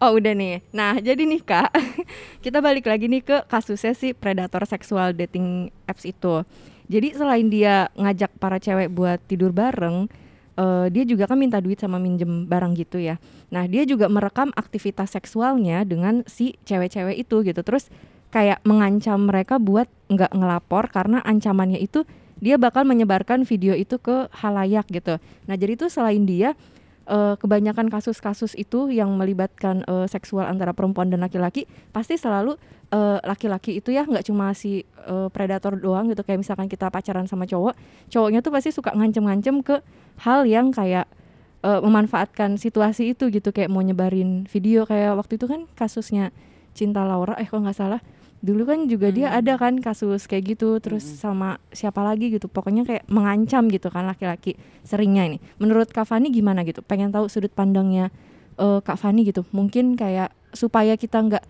[0.02, 0.58] Oh udah nih.
[0.74, 1.70] Nah jadi nih kak,
[2.44, 6.42] kita balik lagi nih ke kasusnya si predator seksual dating apps itu.
[6.90, 10.10] Jadi selain dia ngajak para cewek buat tidur bareng,
[10.58, 13.22] eh, dia juga kan minta duit sama minjem barang gitu ya.
[13.54, 17.62] Nah dia juga merekam aktivitas seksualnya dengan si cewek-cewek itu gitu.
[17.62, 17.86] Terus
[18.32, 22.08] kayak mengancam mereka buat nggak ngelapor karena ancamannya itu
[22.42, 25.20] dia bakal menyebarkan video itu ke halayak gitu.
[25.46, 26.58] Nah jadi itu selain dia
[27.06, 32.58] eh, kebanyakan kasus-kasus itu yang melibatkan eh, seksual antara perempuan dan laki-laki pasti selalu
[32.90, 36.24] eh, laki-laki itu ya nggak cuma si eh, predator doang gitu.
[36.26, 37.78] Kayak misalkan kita pacaran sama cowok
[38.10, 39.78] cowoknya tuh pasti suka ngancem-ngancem ke
[40.24, 41.06] hal yang kayak
[41.62, 43.54] eh, memanfaatkan situasi itu gitu.
[43.54, 46.34] Kayak mau nyebarin video kayak waktu itu kan kasusnya
[46.72, 48.00] Cinta Laura eh kok nggak salah
[48.42, 49.38] dulu kan juga dia Hmm.
[49.38, 51.18] ada kan kasus kayak gitu terus Mm-mm.
[51.22, 52.50] sama siapa lagi gitu.
[52.50, 55.38] Pokoknya kayak mengancam gitu kan laki-laki seringnya ini.
[55.62, 56.82] Menurut Kak Fani gimana gitu?
[56.82, 58.10] Pengen tahu sudut pandangnya
[58.58, 59.46] eh, Kak Fani gitu.
[59.54, 61.44] Mungkin kayak supaya kita nggak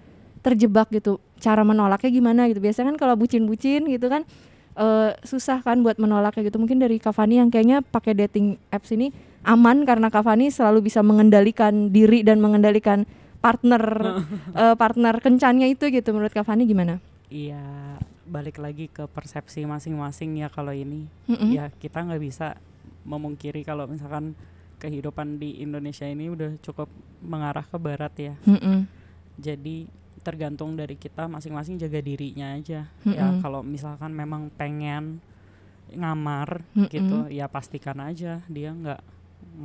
[0.44, 2.60] terjebak gitu cara menolaknya gimana gitu.
[2.60, 4.28] Biasanya kan kalau bucin-bucin gitu kan
[4.76, 6.60] eh, susah kan buat menolaknya gitu.
[6.60, 9.16] Mungkin dari Kak Fani yang kayaknya pakai dating apps ini
[9.48, 13.08] aman karena Kak Fani selalu bisa mengendalikan diri dan mengendalikan
[13.42, 13.82] partner
[14.62, 17.02] eh, partner kencannya itu gitu menurut Kak Fani gimana?
[17.32, 21.08] Iya, balik lagi ke persepsi masing-masing ya kalau ini.
[21.26, 21.50] Mm-mm.
[21.50, 22.54] Ya kita nggak bisa
[23.02, 24.38] memungkiri kalau misalkan
[24.78, 26.86] kehidupan di Indonesia ini udah cukup
[27.24, 28.34] mengarah ke barat ya.
[28.46, 28.84] Mm-mm.
[29.40, 29.88] Jadi
[30.22, 32.86] tergantung dari kita masing-masing jaga dirinya aja.
[33.08, 33.40] Ya Mm-mm.
[33.42, 35.18] kalau misalkan memang pengen
[35.92, 36.88] ngamar Mm-mm.
[36.92, 39.00] gitu, ya pastikan aja dia nggak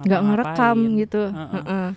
[0.08, 1.22] nggak ngerekam gitu.
[1.30, 1.64] Heeh.
[1.68, 1.88] Heeh.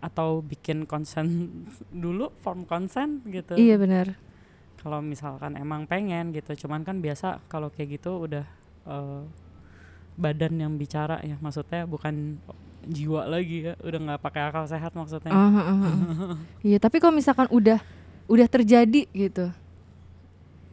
[0.00, 1.48] Atau bikin konsen
[2.04, 3.54] dulu form konsen gitu.
[3.56, 4.16] Iya benar.
[4.80, 8.48] kalau misalkan emang pengen gitu cuman kan biasa kalau kayak gitu udah
[8.88, 9.22] eh,
[10.16, 12.40] badan yang bicara ya maksudnya bukan
[12.88, 15.80] jiwa lagi ya udah nggak pakai akal sehat maksudnya ah, ah.
[16.72, 17.76] Iya tapi kalau misalkan udah
[18.24, 19.52] udah terjadi gitu.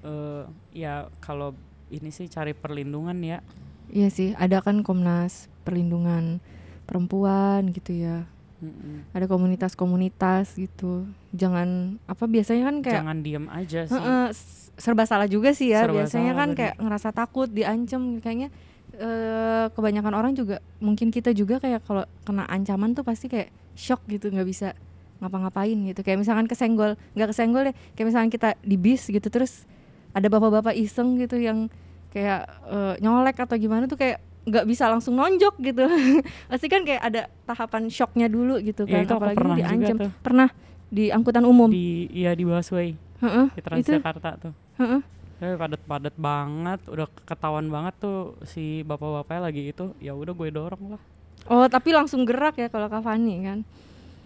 [0.08, 1.52] Eh, ya kalau
[1.92, 3.40] ini sih cari perlindungan ya
[3.88, 6.40] Iya sih ada kan Komnas Perlindungan
[6.88, 8.24] Perempuan gitu ya.
[8.58, 9.06] Mm-mm.
[9.13, 11.06] Ada komunitas-komunitas gitu.
[11.32, 15.86] Jangan apa biasanya kan kayak jangan diem aja sih s- serba salah juga sih ya.
[15.86, 16.58] Serba Biasanya kan bener.
[16.58, 18.50] kayak ngerasa takut, diancam kayaknya
[18.98, 24.02] eh kebanyakan orang juga mungkin kita juga kayak kalau kena ancaman tuh pasti kayak shock
[24.08, 24.74] gitu, nggak bisa
[25.17, 26.02] ngapa-ngapain gitu.
[26.02, 27.76] Kayak misalkan kesenggol, nggak kesenggol deh.
[27.93, 29.65] Kayak misalkan kita di bis gitu terus
[30.13, 31.70] ada bapak-bapak iseng gitu yang
[32.10, 34.17] kayak eh, nyolek atau gimana tuh kayak
[34.48, 35.84] nggak bisa langsung nonjok gitu.
[36.50, 39.02] pasti kan kayak ada tahapan shocknya dulu gitu Ya, kan.
[39.02, 39.96] itu aku Apalagi pernah diancam.
[40.00, 40.12] tuh.
[40.18, 40.48] Pernah
[40.88, 41.68] di angkutan umum.
[41.68, 45.02] di ya di busway Heeh, di Transjakarta tuh heeh.
[45.36, 50.96] tapi padat-padat banget udah ketahuan banget tuh si bapak-bapaknya lagi itu ya udah gue dorong
[50.96, 51.02] lah
[51.46, 53.60] Oh, tapi langsung gerak ya kalau Kak Fani kan?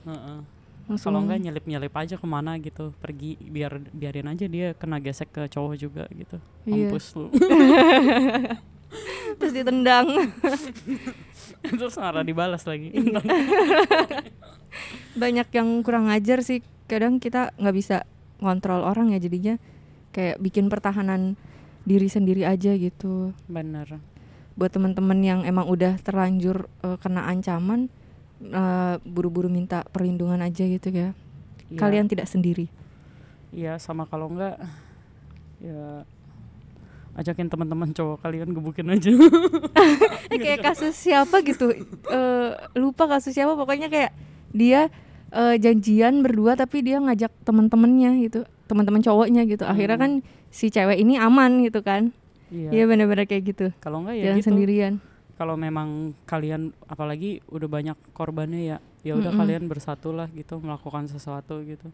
[0.04, 0.40] Heeh.
[0.84, 1.14] Langsung.
[1.14, 5.48] kalau enggak nyelip-nyelip aja ke mana gitu pergi biar biarin aja dia kena gesek ke
[5.48, 6.90] cowok juga gitu Iya.
[6.90, 7.26] mampus lu
[9.38, 10.08] terus ditendang.
[11.62, 13.22] terus marah dibalas lagi Iya.
[15.22, 16.64] Banyak yang kurang ajar sih.
[16.88, 17.98] Kadang kita nggak bisa
[18.42, 19.56] ngontrol orang ya jadinya
[20.12, 21.36] kayak bikin pertahanan
[21.84, 23.32] diri sendiri aja gitu.
[23.48, 24.00] bener
[24.60, 27.88] Buat teman-teman yang emang udah terlanjur eh, kena ancaman
[28.44, 31.12] eh, buru-buru minta perlindungan aja gitu ya.
[31.72, 32.68] Iya, Kalian tidak sendiri.
[33.52, 34.56] iya sama kalau enggak
[35.60, 36.08] ya
[37.18, 39.12] ajakin teman-teman cowok kalian gebukin aja.
[40.32, 41.76] Eh, kayak kasus siapa gitu.
[42.08, 44.16] Eh lupa kasus siapa pokoknya kayak
[44.56, 44.88] dia
[45.36, 49.68] eh, janjian berdua tapi dia ngajak teman-temannya gitu teman-teman cowoknya gitu.
[49.68, 50.12] Akhirnya kan
[50.48, 52.16] si cewek ini aman gitu kan.
[52.48, 52.70] Iya.
[52.72, 53.66] Iya benar-benar kayak gitu.
[53.84, 54.48] Kalau enggak ya gitu.
[54.52, 55.04] sendirian.
[55.36, 59.42] Kalau memang kalian apalagi udah banyak korbannya ya ya udah Mm-mm.
[59.42, 61.90] kalian bersatulah gitu melakukan sesuatu gitu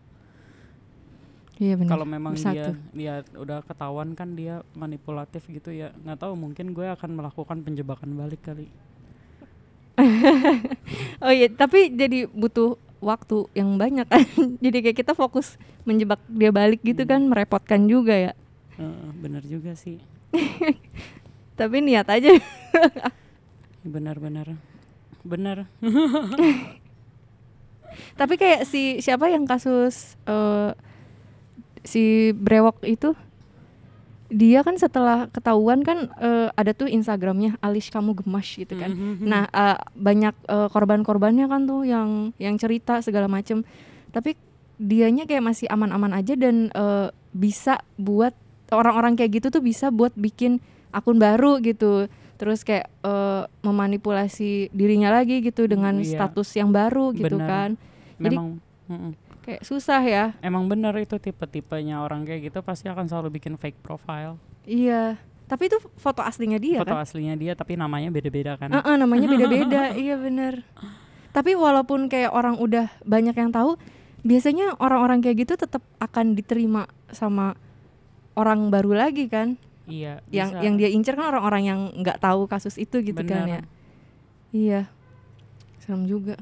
[1.57, 2.53] iya benar kalau memang bersatu.
[2.93, 7.57] dia dia udah ketahuan kan dia manipulatif gitu ya nggak tahu mungkin gue akan melakukan
[7.65, 8.67] penjebakan balik kali.
[11.25, 14.21] Oh iya tapi jadi butuh waktu yang banyak kan.
[14.63, 17.09] Jadi kayak kita fokus menjebak dia balik gitu Hmm.
[17.09, 18.33] kan merepotkan juga ya.
[18.77, 19.97] Eh, bener juga sih.
[21.59, 22.37] Tapi niat aja.
[23.81, 24.53] Benar-benar
[25.27, 25.67] benar
[28.15, 30.71] tapi kayak si siapa yang kasus eh,
[31.87, 32.03] si
[32.35, 33.15] brewok itu
[34.27, 39.23] dia kan setelah ketahuan kan eh, ada tuh Instagramnya Alish kamu gemas gitu kan Mhm.
[39.23, 43.63] nah eh, banyak eh, korban-korbannya kan tuh yang yang cerita segala macem
[44.11, 44.35] tapi
[44.77, 48.35] dianya kayak masih aman-aman aja dan eh, bisa buat
[48.67, 50.59] orang-orang kayak gitu tuh bisa buat bikin
[50.91, 56.19] akun baru gitu terus kayak eh, memanipulasi dirinya lagi gitu dengan Iya.
[56.19, 57.47] status yang baru gitu Benar.
[57.47, 57.69] kan
[58.19, 58.47] Jadi- memang
[58.91, 59.11] mm-mm.
[59.47, 60.35] Kayak susah ya.
[60.43, 64.35] Emang bener itu tipe-tipenya orang kayak gitu pasti akan selalu bikin fake profile.
[64.67, 65.15] Iya
[65.47, 67.07] tapi itu foto aslinya dia foto kan?
[67.07, 68.67] aslinya dia tapi namanya beda-beda kan?
[68.67, 69.81] Heeh, namanya beda-beda.
[70.03, 70.67] Iya bener.
[71.31, 73.79] Tapi walaupun kayak orang udah banyak yang tahu
[74.27, 77.55] biasanya orang-orang kayak gitu tetap akan diterima sama
[78.35, 79.55] orang baru lagi kan?
[79.87, 80.63] Iya yang bisa.
[80.67, 83.59] yang dia incer kan orang-orang yang nggak tahu kasus itu gitu kan ya?
[83.63, 83.65] Bener.
[84.51, 84.81] iya.
[85.79, 86.35] Serem juga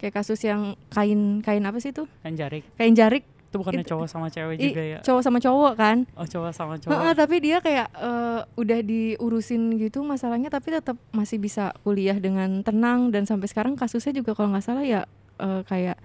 [0.00, 2.08] kayak kasus yang kain kain apa sih itu?
[2.18, 2.64] Kan jarik.
[2.74, 3.22] Kain jarik.
[3.50, 4.98] Itu bukannya cowok sama cewek i- juga ya?
[5.02, 5.96] cowok sama cowok kan?
[6.14, 7.12] Oh cowok sama cowok.
[7.12, 13.10] tapi dia kayak eh, udah diurusin gitu masalahnya tapi tetap masih bisa kuliah dengan tenang.
[13.10, 15.02] Dan sampai sekarang kasusnya juga kalau nggak salah ya
[15.36, 15.98] eh, kayak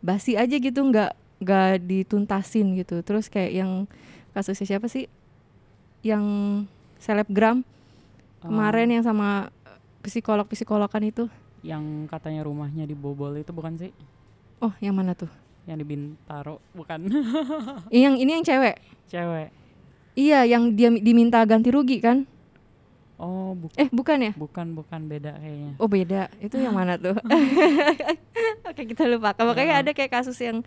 [0.00, 3.04] basi aja gitu nggak nggak dituntasin gitu.
[3.04, 3.84] Terus kayak yang
[4.32, 5.06] kasusnya siapa sih?
[6.00, 6.24] Yang
[6.98, 7.60] selebgram
[8.36, 9.50] Oh, kemarin yang sama
[10.00, 11.26] psikolog psikologan itu
[11.66, 13.90] yang katanya rumahnya dibobol itu bukan sih
[14.62, 15.28] oh yang mana tuh
[15.66, 17.10] yang di Bintaro bukan
[17.90, 18.78] yang ini yang cewek
[19.10, 19.50] cewek
[20.14, 22.22] iya yang dia diminta ganti rugi kan
[23.18, 27.12] oh bu- eh bukan ya bukan bukan beda kayaknya Oh beda, itu yang mana tuh?
[28.70, 29.44] Oke kita lupakan.
[29.44, 29.82] Makanya Ya.
[29.84, 30.64] ada kayak kasus yang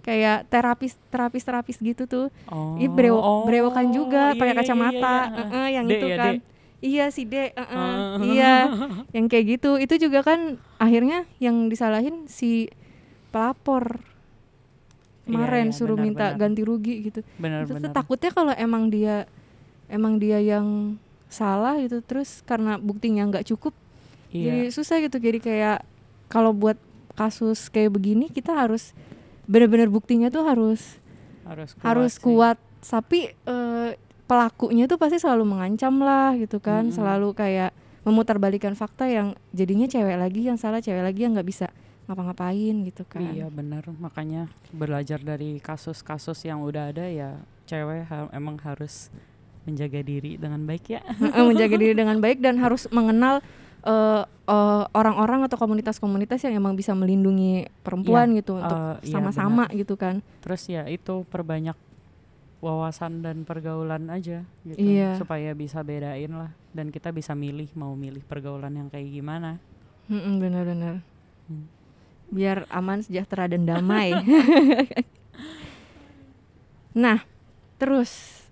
[0.00, 2.26] kayak terapis terapis terapis gitu tuh.
[2.48, 5.36] oh Ih brewok oh, brewokan juga iya, pakai iya, iya, kacamata, iya.
[5.36, 6.32] Heeh, yang D itu ya, kan.
[6.32, 6.55] D.
[6.78, 8.20] Iya si D, heeh, Ah.
[8.20, 8.54] iya,
[9.16, 9.80] yang kayak gitu.
[9.80, 12.68] Itu juga kan akhirnya yang disalahin si
[13.32, 14.04] pelapor
[15.26, 16.38] kemarin iya, suruh benar, minta benar.
[16.38, 17.20] ganti rugi gitu.
[17.36, 19.26] benar itu tuh benar takutnya kalau emang dia
[19.90, 20.94] emang dia yang
[21.26, 23.74] salah gitu, terus karena buktinya nggak cukup
[24.30, 25.78] jadi iya susah gitu jadi kayak
[26.30, 26.78] kalau buat
[27.18, 28.94] kasus kayak begini kita harus
[29.50, 31.02] benar-benar buktinya tuh harus
[31.42, 32.22] harus kuat harus sih.
[32.22, 33.90] kuat tapi eh,
[34.26, 36.90] pelakunya tuh pasti selalu mengancam lah gitu kan.
[36.90, 36.96] Mm-mm.
[36.96, 37.70] selalu kayak
[38.06, 41.66] memutarbalikan fakta yang jadinya cewek lagi yang salah cewek lagi yang nggak bisa
[42.06, 43.18] ngapa-ngapain gitu kan.
[43.34, 47.34] Iya benar, makanya belajar dari kasus-kasus yang udah ada ya
[47.66, 49.10] cewek ha- emang harus
[49.66, 51.02] menjaga diri dengan baik ya.
[51.18, 53.42] Menjaga diri dengan baik dan harus mengenal
[53.82, 59.66] eh, eh, orang-orang atau komunitas-komunitas yang emang bisa melindungi perempuan gitu untuk eh, iya, sama-sama
[59.74, 60.22] gitu kan.
[60.46, 61.74] Terus ya itu perbanyak
[62.66, 65.14] wawasan dan pergaulan aja gitu Iya.
[65.14, 69.62] supaya bisa bedain lah dan kita bisa milih mau milih pergaulan yang kayak gimana.
[70.10, 70.98] Mm-mm, benar-benar.
[71.46, 71.70] Hmm.
[72.26, 74.10] Biar aman, sejahtera dan damai.
[77.06, 77.22] nah,
[77.78, 78.42] terus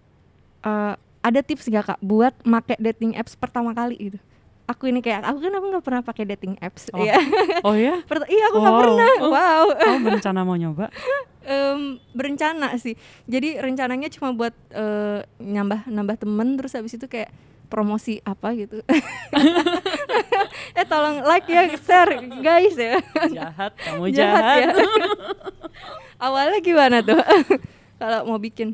[0.63, 4.19] eh, ada tips gak kak buat make dating apps pertama kali gitu?
[4.65, 6.89] Aku ini kayak aku kan aku nggak pernah pakai dating apps.
[6.91, 6.99] Oh.
[6.99, 7.21] Iya,
[7.69, 8.01] Oh ya?
[8.03, 8.83] Pert- iya aku nggak Wow.
[8.83, 9.11] pernah.
[9.19, 9.31] Oh.
[9.31, 9.65] Wow.
[9.77, 10.89] Kamu berencana mau nyoba?
[11.45, 12.97] Em, berencana sih.
[13.25, 17.29] Jadi rencananya cuma buat eh, nambah nambah temen terus habis itu kayak
[17.69, 18.81] promosi apa gitu.
[20.79, 22.97] eh tolong like ya, share guys ya.
[23.31, 24.59] Jahat, kamu Jahat jahat.
[24.63, 24.69] ya.
[26.17, 27.21] Awalnya gimana tuh?
[27.95, 28.73] Kalau mau bikin,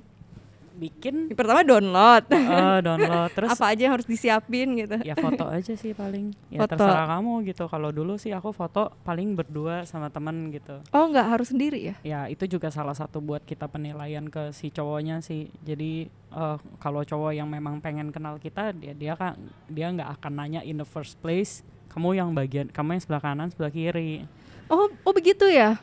[0.81, 2.25] Bikin pertama download.
[2.33, 4.97] eh, download terus Apa aja yang harus disiapin gitu?
[5.01, 6.75] ya foto aja sih paling ya Foto.
[6.75, 11.27] terserah kamu gitu kalau dulu sih aku foto paling berdua sama temen gitu Oh nggak
[11.29, 11.95] harus sendiri ya?
[12.01, 17.03] ya itu juga salah satu buat kita penilaian ke si cowoknya sih jadi eh, kalau
[17.03, 20.87] cowok yang memang pengen kenal kita dia dia kan dia nggak akan nanya in the
[20.87, 24.25] first place kamu yang bagian kamu yang sebelah kanan sebelah kiri
[24.71, 25.75] Oh, oh begitu ya?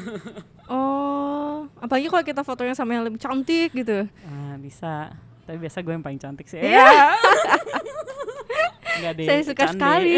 [0.72, 4.08] oh, apalagi kalau kita fotonya sama yang lebih cantik gitu.
[4.24, 5.12] nah bisa
[5.44, 6.56] Tapi biasa gue yang paling cantik sih.
[6.56, 7.12] Iya.
[8.96, 9.26] Enggak deh.
[9.28, 9.72] Saya suka canda.
[9.76, 10.14] sekali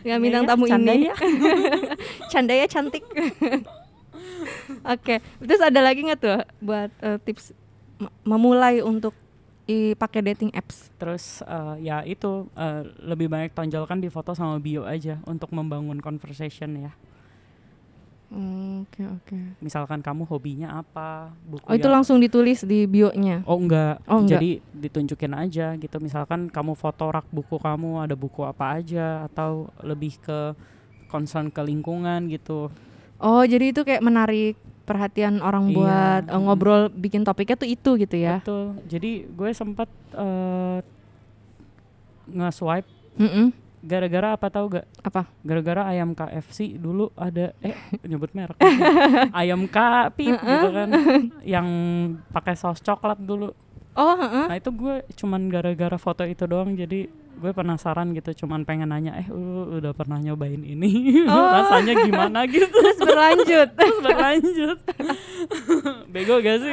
[0.00, 1.06] dengan bintang Iya, tamu canda ini.
[1.12, 1.14] ya.
[2.32, 3.04] Canda ya cantik.
[4.88, 7.52] Oke, terus ada lagi nggak tuh buat eh, tips
[8.24, 9.12] memulai untuk
[9.68, 10.88] pakai dating apps?
[10.96, 16.00] Terus eh, ya itu eh, lebih banyak tonjolkan di foto sama bio aja untuk membangun
[16.00, 16.92] conversation ya.
[18.28, 19.38] Hmm, Oke oke.
[19.58, 23.40] Misalkan kamu hobinya apa, buku Oh itu yang- langsung ditulis di bio-nya.
[23.48, 24.04] Oh enggak.
[24.04, 24.36] Oh, enggak.
[24.36, 25.96] Jadi ditunjukin aja gitu.
[25.96, 30.52] Misalkan kamu foto rak buku kamu ada buku apa aja atau lebih ke
[31.08, 32.68] concern ke lingkungan gitu.
[33.16, 34.54] Oh jadi itu kayak menarik
[34.84, 36.38] perhatian orang Iya, buat mm.
[36.38, 38.40] ngobrol bikin topiknya tuh itu gitu ya?
[38.40, 38.76] Betul.
[38.86, 40.78] Jadi gue sempat eh,
[42.28, 43.46] nge-swipe Mm-mm.
[43.80, 44.86] Gara-gara apa tahu gak?
[45.00, 45.26] Apa?
[45.40, 48.58] Gara-gara ayam KFC dulu ada eh nyebut merek.
[49.40, 50.88] ayam Kapip gitu kan
[51.42, 51.66] yang
[52.28, 53.54] pakai saus coklat dulu.
[53.94, 54.46] Oh heeh.
[54.46, 57.06] Nah itu gue cuman gara-gara foto itu doang jadi
[57.38, 60.90] gue penasaran gitu cuman pengen nanya eh lu udah pernah nyobain ini
[61.30, 61.46] Oh.
[61.54, 63.68] rasanya gimana gitu terus berlanjut.
[63.72, 64.78] terus berlanjut
[66.08, 66.72] bego gak sih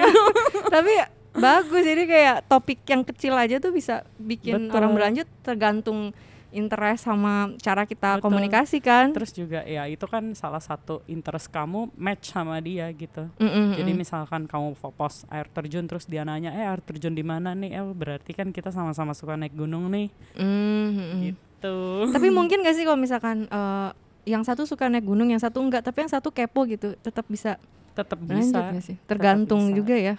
[0.65, 0.93] Tapi
[1.35, 4.75] bagus jadi kayak topik yang kecil aja tuh bisa bikin Betul.
[4.75, 6.17] orang berlanjut tergantung
[6.55, 8.23] interest sama cara kita Betul.
[8.25, 9.11] komunikasi kan.
[9.11, 13.91] terus juga ya itu kan salah satu interest kamu match sama dia gitu Mm-mm, jadi
[13.91, 17.75] misalkan kamu fo- post air terjun terus dia nanya eh air terjun di mana nih
[17.75, 20.47] eh berarti kan kita sama-sama suka naik gunung nih Mm,
[20.89, 21.19] mm-mm.
[21.25, 21.77] gitu
[22.07, 23.89] Tapi mungkin gak sih kalau misalkan eh,
[24.25, 27.61] yang satu suka naik gunung, yang satu enggak, tapi yang satu kepo gitu, tetap bisa
[27.93, 28.97] tetap bisa sih?
[29.05, 29.77] Tergantung bisa.
[29.77, 30.15] juga ya.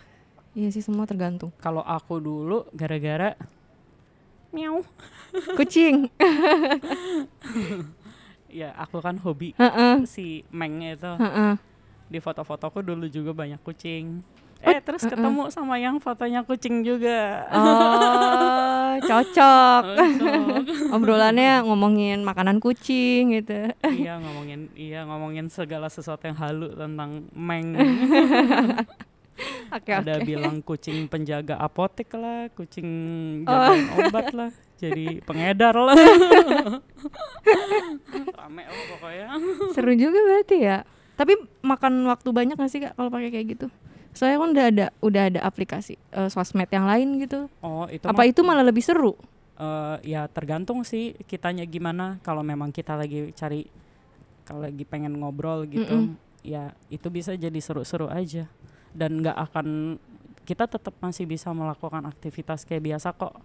[0.53, 1.51] Iya sih semua tergantung.
[1.57, 3.35] kalau aku dulu gara-gara
[4.49, 4.83] miau
[5.53, 6.09] Kucing.
[8.49, 10.07] ya aku kan hobi Heeh.
[10.07, 11.61] si Meng itu Heeh.
[12.07, 14.23] di foto-fotoku dulu juga banyak kucing.
[14.57, 17.45] Oh, Eh terus ketemu sama yang fotonya kucing juga.
[17.53, 19.83] Oh, cocok.
[20.01, 23.69] Untuk- Obrolannya ngomongin makanan kucing gitu.
[23.85, 27.77] iya ngomongin iya ngomongin segala sesuatu yang halu tentang Meng.
[29.77, 30.25] Oke, Ada oke.
[30.25, 32.89] bilang kucing penjaga apotek lah, kucing
[33.45, 33.53] Oh.
[33.53, 35.93] jagain obat lah, jadi pengedar lah.
[38.37, 39.27] Rame lah pokoknya.
[39.73, 40.79] Seru juga berarti ya.
[41.17, 43.67] Tapi makan waktu banyak gak sih Kak kalau pakai kayak gitu?
[44.13, 47.49] Soalnya kan udah ada udah ada aplikasi eh, sosmed yang lain gitu.
[47.61, 49.17] Oh itu Apa itu malah lebih seru?
[49.57, 52.21] eh, ya tergantung sih kitanya gimana.
[52.21, 53.65] Kalau memang kita lagi cari,
[54.43, 56.17] kalau lagi pengen ngobrol gitu, Mm-mm.
[56.41, 58.45] ya itu bisa jadi seru-seru aja.
[58.97, 60.01] Dan nggak akan
[60.43, 63.37] kita tetap masih bisa melakukan aktivitas kayak biasa kok.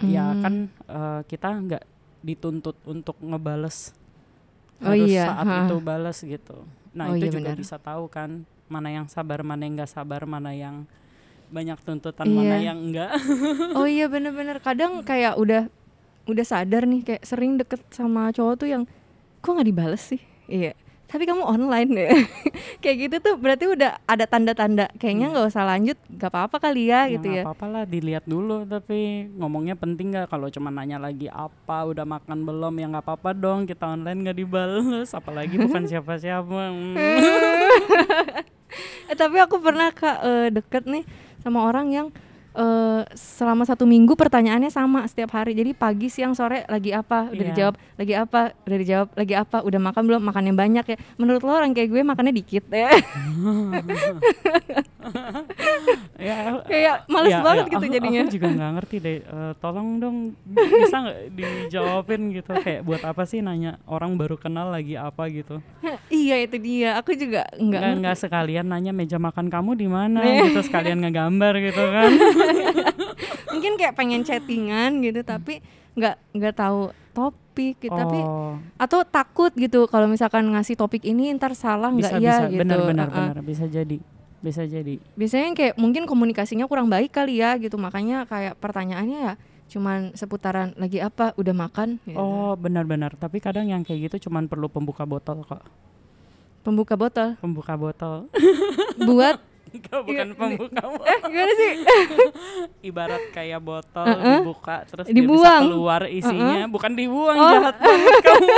[0.00, 0.40] Ya Hmm.
[0.40, 0.54] kan
[0.86, 1.84] eh, kita nggak
[2.20, 3.92] dituntut untuk ngebales
[4.78, 5.56] Oh harus iya, saat ha.
[5.62, 6.56] itu bales gitu.
[6.90, 7.58] Nah Oh itu iya, juga benar.
[7.58, 8.30] bisa tahu kan
[8.64, 10.86] mana yang sabar, mana yang nggak sabar, mana yang
[11.50, 12.72] banyak tuntutan, mana Iya.
[12.72, 13.10] yang enggak.
[13.74, 15.66] Oh iya bener-bener kadang kayak udah
[16.22, 18.82] udah sadar nih kayak sering deket sama cowok tuh yang
[19.38, 20.76] kok nggak dibales sih iya
[21.10, 22.10] tapi kamu online ya?
[22.82, 24.86] Kayak gitu tuh berarti udah ada tanda-tanda.
[24.94, 27.42] Kayaknya nggak usah lanjut nggak apa-apa kali ya gitu ya.
[27.42, 30.30] apa-apa lah dilihat dulu tapi ngomongnya penting nggak?
[30.30, 34.38] Kalau cuma nanya lagi apa udah makan belum ya nggak apa-apa dong kita online nggak
[34.38, 35.10] dibales.
[35.10, 36.94] Apalagi bukan siapa-siapa Hmm.
[39.10, 41.02] eh tapi aku pernah kak eh, deket nih
[41.42, 42.06] sama orang yang
[42.52, 45.52] eh, selama satu minggu pertanyaannya sama setiap hari.
[45.52, 47.26] Jadi pagi siang sore lagi apa?
[47.26, 47.50] Udah Iya.
[47.50, 48.40] dijawab lagi apa?
[48.60, 49.56] Udah dijawab lagi apa?
[49.60, 50.22] Udah makan belum?
[50.22, 50.96] Makannya banyak ya.
[51.16, 52.90] Menurut lo orang kayak gue makannya dikit ya?
[56.20, 58.20] Ya kayak males ya, banget ya, gitu aku- jadinya.
[58.22, 59.18] aku juga nggak ngerti deh.
[59.22, 62.50] Eh, tolong dong bisa nggak dijawabin gitu?
[62.54, 65.64] Kayak buat apa sih nanya orang baru kenal lagi apa gitu?
[66.12, 66.98] Iya itu dia.
[66.98, 71.80] Aku juga nggak nggak sekalian nanya meja makan kamu di mana gitu sekalian ngegambar gitu
[71.80, 72.10] kan
[73.52, 75.62] mungkin kayak pengen chattingan gitu tapi
[75.94, 77.92] nggak nggak tahu topik gitu.
[77.92, 78.56] Tapi oh.
[78.78, 82.12] atau takut gitu kalau misalkan ngasih topik ini ntar salah nggak?
[82.16, 82.42] Ya bisa.
[82.48, 82.60] gitu.
[82.62, 83.28] Benar benar Heeh.
[83.34, 83.44] benar.
[83.44, 83.98] Bisa jadi.
[84.40, 84.96] Bisa jadi.
[85.18, 87.76] Biasanya kayak mungkin komunikasinya kurang baik kali ya gitu.
[87.76, 89.34] Makanya kayak pertanyaannya ya
[89.70, 91.36] cuman seputaran lagi apa?
[91.36, 92.00] Udah makan?
[92.06, 92.16] Gitu.
[92.16, 93.14] Oh benar-benar.
[93.18, 95.62] Tapi kadang yang kayak gitu cuman perlu pembuka botol kok.
[96.60, 97.40] pembuka botol.
[97.40, 98.28] Pembuka botol.
[99.08, 99.40] buat
[99.70, 101.72] Enggak, bukan Iya, pembuka eh gimana sih
[102.90, 104.40] Ibarat kayak botol Uh-uh.
[104.40, 105.62] dibuka terus dia bisa Dibuang.
[105.64, 107.50] keluar isinya, bukan dibuang Oh.
[107.52, 108.48] jahat banget kamu.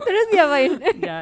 [0.00, 1.18] terus diapain Ya,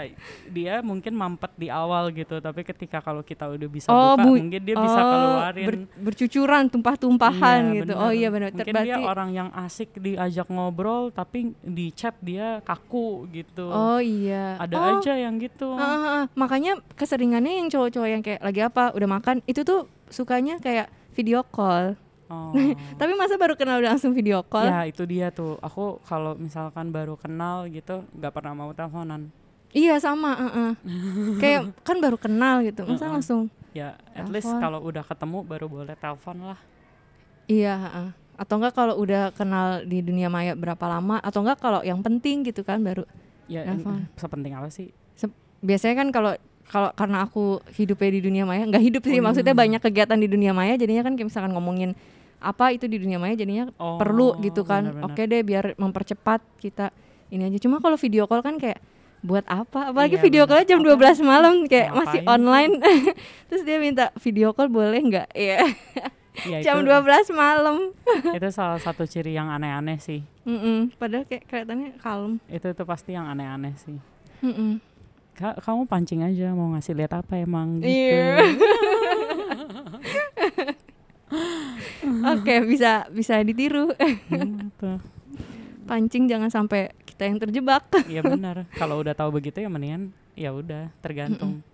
[0.46, 4.38] dia mungkin mampet di awal gitu, tapi ketika kalau kita udah bisa Oh, buka, bu-
[4.38, 5.66] mungkin dia bisa Oh, keluarin.
[5.66, 8.00] ber- bercucuran tumpah-tumpahan Iya, gitu bener.
[8.00, 12.58] oh iya benar Mungkin berarti dia orang yang asik diajak ngobrol tapi di chat dia
[12.62, 13.66] kaku gitu.
[13.66, 15.68] oh iya Ada oh, aja yang gitu.
[15.72, 16.24] ah.
[16.32, 21.42] makanya keseringannya yang cowok-cowok yang kayak lagi apa udah makan itu tuh sukanya kayak video
[21.42, 22.50] call Oh.
[23.00, 24.66] Tapi masa baru kenal udah langsung video call?
[24.66, 25.62] ya itu dia tuh.
[25.62, 29.30] Aku kalau misalkan baru kenal gitu nggak pernah mau teleponan.
[29.70, 30.70] Iya sama, heeh.
[31.42, 33.14] kayak kan baru kenal gitu, masa Heeh.
[33.14, 34.58] langsung Ya at least Telepon.
[34.58, 36.58] kalau udah ketemu baru boleh telepon lah.
[37.46, 37.78] iya.
[37.78, 38.08] heeh.
[38.34, 41.22] Atau enggak kalau udah kenal di dunia maya berapa lama?
[41.22, 43.04] Atau enggak kalau yang penting gitu kan baru.
[43.46, 44.08] Ya Telepon.
[44.18, 44.90] sepenting apa sih?
[45.62, 46.32] Biasanya kan kalau
[46.66, 49.60] kalau karena aku hidupnya di dunia maya, nggak hidup sih, Oh, maksudnya iya.
[49.62, 51.94] banyak kegiatan di dunia maya, jadinya kan kayak misalkan ngomongin
[52.36, 54.90] apa itu di dunia maya, jadinya Oh, perlu gitu kan.
[54.92, 55.06] benar-benar.
[55.08, 56.90] Oke deh, biar mempercepat kita
[57.28, 57.58] ini aja.
[57.58, 58.82] Cuma kalau video call kan kayak
[59.22, 59.90] buat apa?
[59.90, 61.18] Apalagi Iya, video callnya jam Apa?
[61.18, 62.26] 12 malam kayak masih Ngapain sih?
[62.28, 62.72] online.
[63.48, 65.28] Terus dia minta video call boleh nggak?
[65.32, 65.58] Iya.
[66.44, 67.96] Ya, jam itu, 12 malam.
[68.36, 70.20] itu salah satu ciri yang aneh-aneh sih.
[70.44, 70.92] Mm-mm.
[70.92, 72.36] Padahal kayak kelihatannya kalem.
[72.44, 73.96] Itu itu pasti yang aneh-aneh sih.
[74.44, 74.76] Mm-mm.
[75.36, 77.92] Ka- kamu pancing aja mau ngasih lihat apa emang gitu.
[77.92, 78.40] Iya.
[82.32, 83.92] Oke, bisa bisa ditiru.
[84.30, 84.90] Gitu.
[85.86, 87.84] Pancing jangan sampai kita yang terjebak.
[88.08, 88.64] Iya benar.
[88.74, 91.64] Kalau udah tahu begitu ya mendingan ya udah tergantung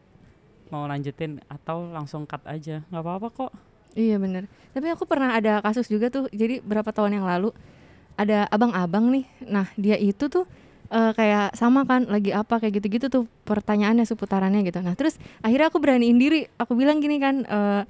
[0.72, 3.52] mau lanjutin atau langsung cut aja nggak apa-apa kok.
[3.92, 4.48] Iya bener.
[4.72, 6.26] Tapi aku pernah ada kasus juga tuh.
[6.32, 7.52] Jadi berapa tahun yang lalu
[8.16, 9.24] ada abang-abang nih.
[9.44, 10.48] Nah dia itu tuh
[10.93, 14.78] eh, kayak sama kan lagi apa kayak gitu-gitu tuh pertanyaannya seputarannya gitu.
[14.84, 16.47] Nah terus akhirnya aku beraniin diri.
[16.61, 17.43] Aku bilang gini kan.
[17.49, 17.82] eh,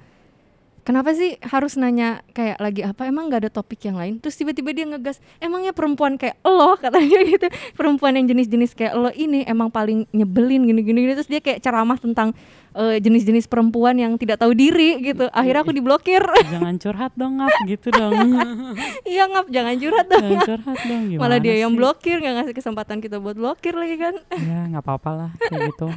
[0.83, 3.07] Kenapa sih harus nanya kayak lagi apa?
[3.07, 4.19] Emang nggak ada topik yang lain?
[4.19, 5.23] Terus tiba-tiba dia ngegas.
[5.39, 7.47] Emangnya perempuan kayak lo katanya gitu.
[7.79, 11.15] Perempuan yang jenis-jenis kayak lo ini emang paling nyebelin gini-gini.
[11.15, 12.35] Terus dia kayak ceramah tentang
[12.73, 15.29] eh, jenis-jenis perempuan yang tidak tahu diri gitu.
[15.29, 16.21] Akhirnya aku diblokir.
[16.53, 18.13] Jangan curhat dong ngap gitu dong.
[19.13, 20.23] Iya ngap jangan curhat dong.
[20.25, 21.77] Jangan curhat dong gimana Malah dia yang sih?
[21.77, 24.15] blokir nggak ngasih kesempatan kita buat blokir lagi kan.
[24.33, 25.87] Ya nggak apa-apa lah kayak gitu.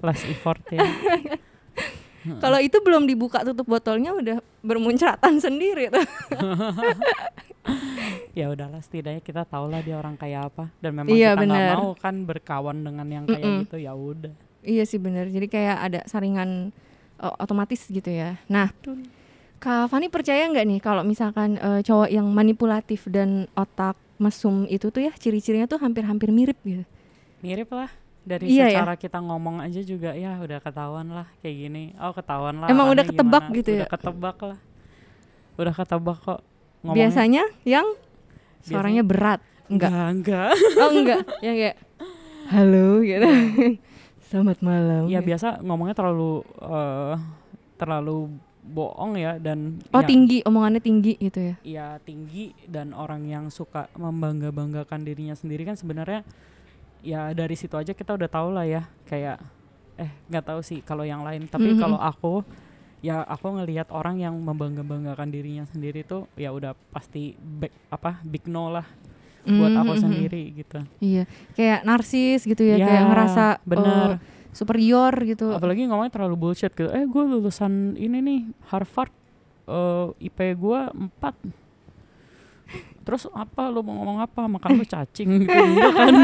[0.00, 0.84] Less effort ya.
[2.40, 6.00] Kalau itu belum dibuka tutup botolnya udah bermuncratan sendiri tuh.
[8.32, 11.76] ya udahlah setidaknya kita tahu lah dia orang kayak apa dan memang Iya, kita nggak
[11.76, 13.60] mau kan berkawan dengan yang kayak Mm-mm.
[13.68, 14.34] gitu ya udah.
[14.66, 15.28] Iya sih bener.
[15.28, 16.72] Jadi kayak ada saringan
[17.16, 18.40] eh, otomatis gitu ya.
[18.46, 18.72] Nah,
[19.56, 24.88] Kak Fani percaya nggak nih kalau misalkan eh, cowok yang manipulatif dan otak mesum itu
[24.88, 26.84] tuh ya ciri-cirinya tuh hampir-hampir mirip gitu.
[27.40, 27.90] Mirip lah
[28.22, 28.80] dari Iya ya?
[28.80, 31.84] secara kita ngomong aja juga ya udah ketahuan lah kayak gini.
[31.98, 32.68] Oh ketahuan lah.
[32.68, 33.56] Emang udah ketebak gimana.
[33.56, 33.78] gitu ya?
[33.78, 34.58] Udah ketebak lah.
[35.54, 36.40] Udah ketebak kok.
[36.80, 37.86] Ngomongnya- Biasanya yang
[38.60, 39.40] suaranya berat.
[39.64, 39.88] Enggak.
[39.88, 40.50] Enggak, enggak.
[40.76, 41.20] Oh enggak.
[41.46, 41.76] Yang kayak
[42.46, 43.28] halo gitu.
[44.34, 45.06] Selamat malam.
[45.06, 47.14] ya biasa ngomongnya terlalu eh,
[47.78, 48.34] terlalu
[48.66, 51.54] bohong ya dan Oh ya, tinggi, omongannya tinggi gitu ya.
[51.62, 56.26] ya tinggi dan orang yang suka membangga-banggakan dirinya sendiri kan sebenarnya
[56.98, 59.38] ya dari situ aja kita udah tahu lah ya kayak
[59.94, 61.78] eh nggak tahu sih kalau yang lain tapi Mhm.
[61.78, 62.42] kalau aku
[62.98, 68.50] ya aku ngelihat orang yang membangga-banggakan dirinya sendiri tuh ya udah pasti big, apa big
[68.50, 68.88] no lah
[69.46, 70.00] buat aku Mhm, mhm.
[70.00, 71.22] sendiri gitu Iya,
[71.52, 74.08] kayak narsis gitu ya, Ya, kayak ngerasa bener.
[74.10, 74.16] eh,
[74.50, 75.50] superior gitu.
[75.50, 79.12] apalagi ngomongnya terlalu bullshit gitu eh gue lulusan ini nih Harvard
[79.66, 80.80] eh, IP gue
[81.20, 81.20] 4
[83.04, 85.52] terus apa lo mau ngomong apa makan lo cacing gitu
[85.92, 86.14] kan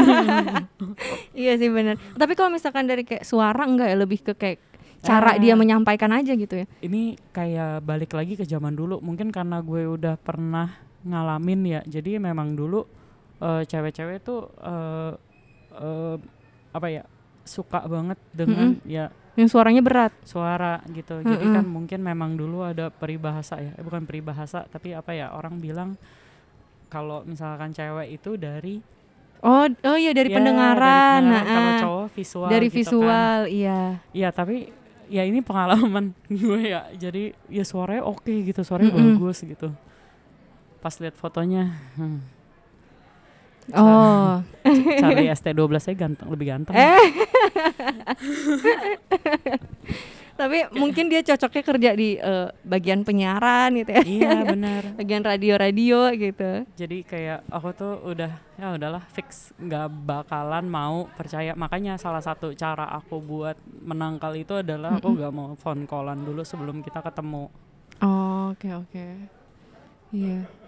[1.31, 2.01] Iya sih bener.
[2.11, 4.57] Tapi kalau misalkan dari kayak suara enggak ya lebih ke kayak
[4.99, 5.37] cara Ah.
[5.37, 6.65] dia menyampaikan aja gitu ya.
[6.79, 12.17] ini kayak balik lagi ke zaman dulu mungkin karena gue udah pernah ngalamin ya jadi
[12.17, 12.85] memang dulu
[13.41, 15.11] eh, cewek-cewek tuh eh,
[15.73, 16.15] eh,
[16.71, 17.03] apa ya
[17.41, 20.11] suka banget dengan ya Yang suaranya berat.
[20.23, 21.55] suara gitu jadi Mm-mm.
[21.55, 25.95] kan mungkin memang dulu ada peribahasa ya eh, bukan peribahasa tapi apa ya orang bilang
[26.87, 28.79] kalau misalkan cewek itu dari
[29.41, 31.25] Oh, oh iya dari ya, pendengaran.
[31.25, 31.49] dari pendengaran.
[31.49, 31.81] kalau nah, ah.
[31.81, 32.77] cowok visual dari gitu kan.
[32.77, 33.81] visual, iya.
[34.13, 34.69] Iya tapi
[35.09, 36.85] ya ini pengalaman gue ya.
[36.93, 39.17] Jadi ya suaranya oke gitu, suaranya Mm-mm.
[39.17, 39.73] bagus gitu.
[40.77, 42.21] Pas lihat fotonya, hmm,
[43.75, 44.39] Oh.
[45.01, 46.77] cari ST12 saya ganteng, lebih ganteng.
[46.77, 47.01] Eh.
[50.41, 54.01] Tapi mungkin dia cocoknya kerja di eh, bagian penyiaran gitu ya.
[54.01, 54.81] Iya benar.
[54.99, 56.65] bagian radio-radio gitu.
[56.73, 61.53] Jadi kayak aku tuh udah ya udahlah fix nggak bakalan mau percaya.
[61.53, 66.41] Makanya salah satu cara aku buat menangkal itu adalah aku nggak mau phone callan dulu
[66.41, 67.45] sebelum kita ketemu.
[68.01, 69.05] Oh, oke oke.
[70.09, 70.60] Iya.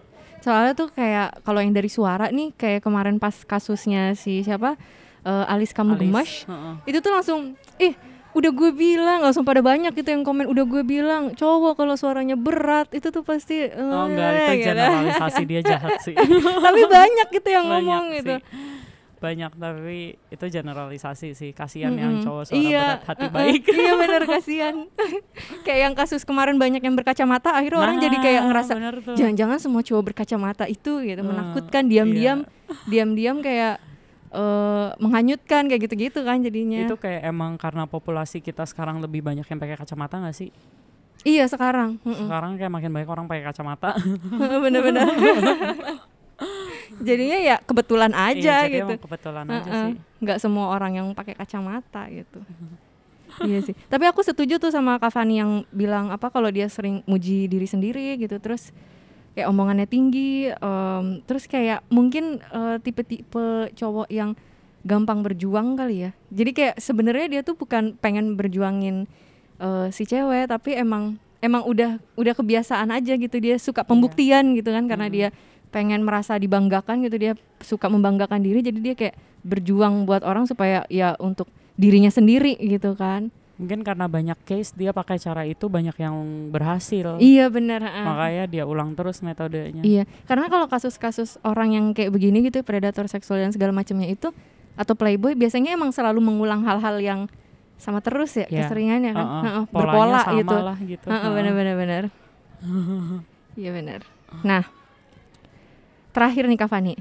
[0.44, 4.76] Soalnya tuh kayak kalau yang dari suara nih kayak kemarin pas kasusnya si siapa
[5.22, 6.02] eh, Alis kamu Alis.
[6.04, 6.74] gemas Heeh.
[6.86, 7.40] itu tuh langsung
[7.78, 7.96] ih
[8.34, 12.34] udah gue bilang langsung pada banyak gitu yang komen udah gue bilang cowok kalau suaranya
[12.34, 13.72] berat itu tuh pasti Oh
[14.04, 14.68] eh, enggak itu gitu.
[14.68, 16.18] generalisasi dia jahat sih.
[16.66, 18.18] tapi banyak gitu yang Banyak ngomong sih.
[18.20, 18.36] gitu
[19.24, 22.26] banyak tapi itu generalisasi sih kasihan yang Mm-mm.
[22.28, 24.76] cowok suara iya, berat hati baik iya bener kasihan.
[25.66, 28.72] kayak yang kasus kemarin banyak yang berkacamata, akhirnya orang jadi kayak Nah, ngerasa
[29.16, 32.44] jangan-jangan semua cowok berkacamata itu gitu Eh, menakutkan diam-diam
[32.86, 33.80] diam-diam kayak
[34.30, 36.84] eh, menghanyutkan kayak gitu-gitu kan jadinya.
[36.84, 40.52] itu kayak emang karena populasi kita sekarang lebih banyak yang pakai kacamata nggak sih
[41.24, 42.04] Iya sekarang.
[42.04, 43.96] Sekarang kayak makin banyak orang pakai kacamata
[44.64, 45.08] Bener-bener.
[47.00, 48.94] jadinya ya kebetulan aja Iya, jadi gitu.
[49.08, 49.86] kebetulan aja Heeh.
[49.90, 49.94] sih.
[50.22, 52.40] Nggak semua orang yang pakai kacamata gitu.
[53.42, 53.74] Iya sih.
[53.90, 57.66] Tapi aku setuju tuh sama Kak Fani yang bilang apa kalau dia sering muji diri
[57.66, 58.70] sendiri gitu terus
[59.34, 64.38] kayak omongannya tinggi em, terus kayak mungkin eh, tipe-tipe cowok yang
[64.86, 66.12] gampang berjuang kali ya.
[66.30, 69.10] Jadi kayak sebenarnya dia tuh bukan pengen berjuangin
[69.58, 73.42] eh, si cewek tapi emang emang udah udah kebiasaan aja gitu.
[73.42, 75.18] Dia suka pembuktian gitu kan karena Mm-mm.
[75.18, 75.30] dia
[75.74, 77.34] pengen merasa dibanggakan gitu dia
[77.66, 82.94] suka membanggakan diri jadi dia kayak berjuang buat orang supaya ya untuk dirinya sendiri gitu
[82.94, 83.34] kan.
[83.58, 86.14] Mungkin karena banyak case dia pakai cara itu banyak yang
[86.54, 87.18] berhasil.
[87.18, 89.82] Iya benar makanya dia ulang terus metodenya.
[89.82, 94.30] Iya karena kalau kasus-kasus orang yang kayak begini gitu predator seksual dan segala macamnya itu
[94.74, 97.22] atau playboy biasanya emang selalu mengulang hal-hal yang
[97.78, 98.70] sama terus ya Iya.
[98.70, 99.26] keseringannya kan?
[99.26, 100.56] Heeh, Heeh, polanya berpola sama gitu.
[100.62, 101.08] lah gitu.
[101.10, 101.32] Heeh, Heeh.
[101.34, 102.04] benar-benar benar
[103.54, 104.02] iya benar
[104.50, 104.64] nah
[106.14, 106.94] terakhir nih Kak Fani.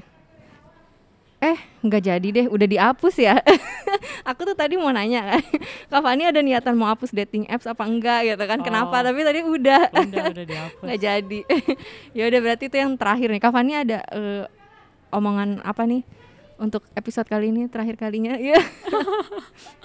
[1.43, 3.37] Eh nggak jadi deh udah dihapus ya.
[4.29, 5.43] Aku tuh tadi mau nanya kan
[5.91, 8.59] Kak Fani ada niatan mau hapus dating apps apa enggak gitu kan?
[8.65, 8.99] Kenapa?
[8.99, 9.03] Oh.
[9.05, 9.83] tapi tadi udah.
[9.93, 10.83] Udah udah dihapus.
[10.89, 11.39] Nggak jadi.
[12.17, 13.41] Ya udah berarti itu yang terakhir nih.
[13.43, 14.43] Kak Fani ada eh,
[15.13, 16.01] omongan apa nih
[16.57, 18.39] untuk episode kali ini terakhir kalinya?
[18.39, 18.57] Ya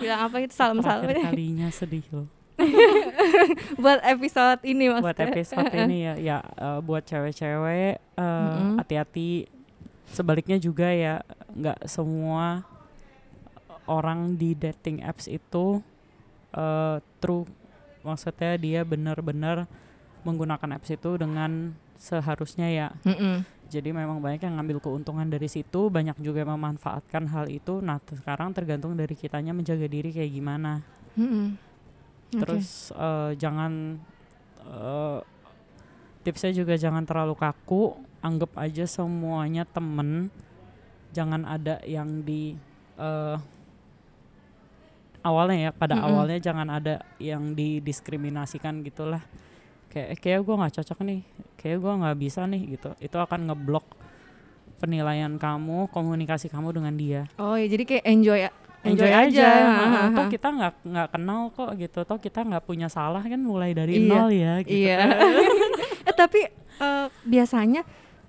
[0.00, 0.54] bilang apa itu?
[0.54, 2.37] Salam salam terakhir kalinya sedih loh
[3.82, 8.82] buat episode ini mas buat episode ini ya ya eh, buat cewek-cewek eh, Mm-mm.
[8.82, 9.46] hati-hati.
[10.08, 11.20] Sebaliknya juga ya
[11.52, 12.64] nggak semua
[13.88, 15.80] orang di dating apps itu
[16.52, 17.46] eh, true.
[18.02, 19.68] Maksudnya dia benar-benar
[20.24, 22.88] menggunakan apps itu dengan seharusnya ya.
[23.04, 23.42] Mm-mm.
[23.68, 27.84] jadi memang banyak yang ngambil keuntungan dari situ banyak juga yang memanfaatkan hal itu.
[27.84, 30.80] Nah sekarang tergantung dari kitanya menjaga diri kayak gimana.
[31.20, 31.67] Mm-mm.
[32.28, 32.40] Oke.
[32.44, 33.96] terus eh, jangan
[34.64, 35.18] eh,
[36.22, 37.96] tipsnya juga jangan terlalu kaku.
[38.18, 40.28] Anggap aja semuanya temen.
[41.14, 42.58] Jangan ada yang di
[42.98, 43.36] eh,
[45.24, 46.08] awalnya ya pada Mm-mm.
[46.08, 49.22] awalnya jangan ada yang didiskriminasikan gitulah.
[49.88, 51.20] Kayak kayak gue nggak cocok nih.
[51.56, 52.90] Kayak gue nggak bisa nih gitu.
[53.00, 53.86] Itu akan ngeblok
[54.78, 57.22] penilaian kamu komunikasi kamu dengan dia.
[57.40, 58.40] Oh ya jadi kayak enjoy
[58.92, 59.48] enjoy, aja.
[59.48, 61.98] Heeh, toh kita nggak nggak kenal kok gitu.
[62.04, 64.08] Toh kita nggak punya salah kan mulai dari Iya.
[64.08, 64.98] nol ya gitu iya.
[65.04, 65.08] kan.
[66.08, 66.40] eh tapi
[66.80, 67.82] eh, biasanya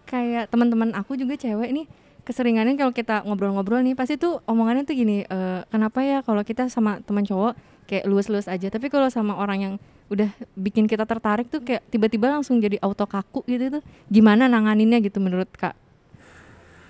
[0.03, 1.86] kayak teman-teman aku juga cewek nih
[2.26, 6.70] keseringannya kalau kita ngobrol-ngobrol nih pasti tuh omongannya tuh gini eh, kenapa ya kalau kita
[6.70, 7.53] sama teman cowok
[7.89, 8.70] kayak luas-luas aja?
[8.70, 9.74] Tapi kalau sama orang yang
[10.10, 14.97] udah bikin kita tertarik tuh kayak tiba-tiba langsung jadi auto kaku gitu tuh gimana nanganinnya
[15.05, 15.78] gitu menurut kak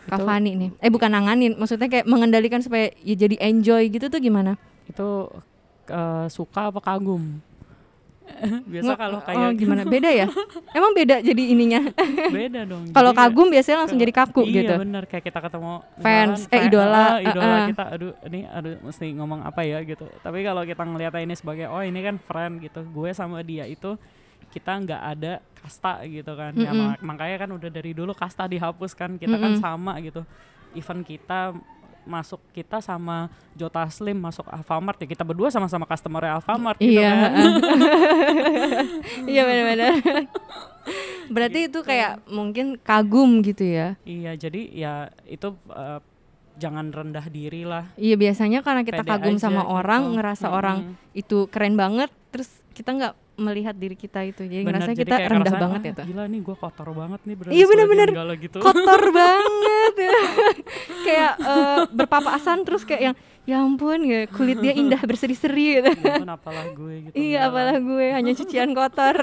[0.10, 0.70] Kak Fani nih.
[0.82, 4.58] Eh bukan nanganin maksudnya kayak mengendalikan supaya ya jadi enjoy gitu tuh gimana?
[4.90, 5.30] Itu
[5.90, 7.42] eh, suka apa kagum?
[8.72, 9.82] Biasa kalau oh, kayak gimana?
[9.86, 10.28] Beda ya?
[10.78, 11.82] Emang beda jadi ininya?
[12.38, 14.74] Beda dong kalau kagum biasanya langsung jadi kaku iya gitu.
[14.78, 15.04] bener.
[15.10, 17.68] Kayak kita ketemu Fans, misalkan eh, idola, ah, idola uh-uh.
[17.74, 19.82] kita aduh ini aduh mesti ngomong apa ya?
[19.82, 20.06] gitu.
[20.22, 22.86] Tapi kalau kita ngeliat ini sebagai oh ini kan friend gitu.
[22.90, 23.98] Gue sama dia itu
[24.50, 26.52] kita nggak ada kasta gitu kan.
[26.54, 26.96] Ya Mm-mm.
[26.96, 29.16] mak- makanya kan udah dari dulu kasta dihapus kan.
[29.16, 29.62] Kita kan Mm-mm.
[29.62, 30.26] sama gitu.
[30.72, 31.54] Event kita
[32.00, 37.12] masuk kita sama Jota Slim masuk Alfamart ya kita berdua sama-sama customer Alfamart gitu iya.
[37.14, 37.32] kan.
[39.30, 39.94] Iya benar-benar.
[41.30, 43.94] Berarti itu kayak mungkin kagum gitu ya?
[44.02, 44.94] Iya jadi ya
[45.30, 46.00] itu eh,
[46.58, 47.94] jangan rendah diri lah.
[47.94, 49.72] Iya biasanya karena kita Pede kagum aja sama gitu.
[49.72, 50.58] orang ngerasa Mm-mm.
[50.58, 50.78] orang
[51.14, 55.16] itu keren banget terus kita nggak melihat diri kita itu jadi Bener, ngerasa jadi kita
[55.30, 58.08] rendah banget "Ah, ya tuh Gila nih gue kotor banget nih berarti Iya, bener-bener.
[58.38, 58.58] Gitu.
[58.60, 60.12] kotor banget ya.
[61.06, 65.90] kayak eh, berpapasan terus kayak yang ya ampun ya kulit dia indah berseri-seri gitu.
[65.98, 67.16] Ya ampun, apalah gue gitu.
[67.16, 67.82] Iya, apalah lah.
[67.82, 69.16] gue hanya cucian kotor.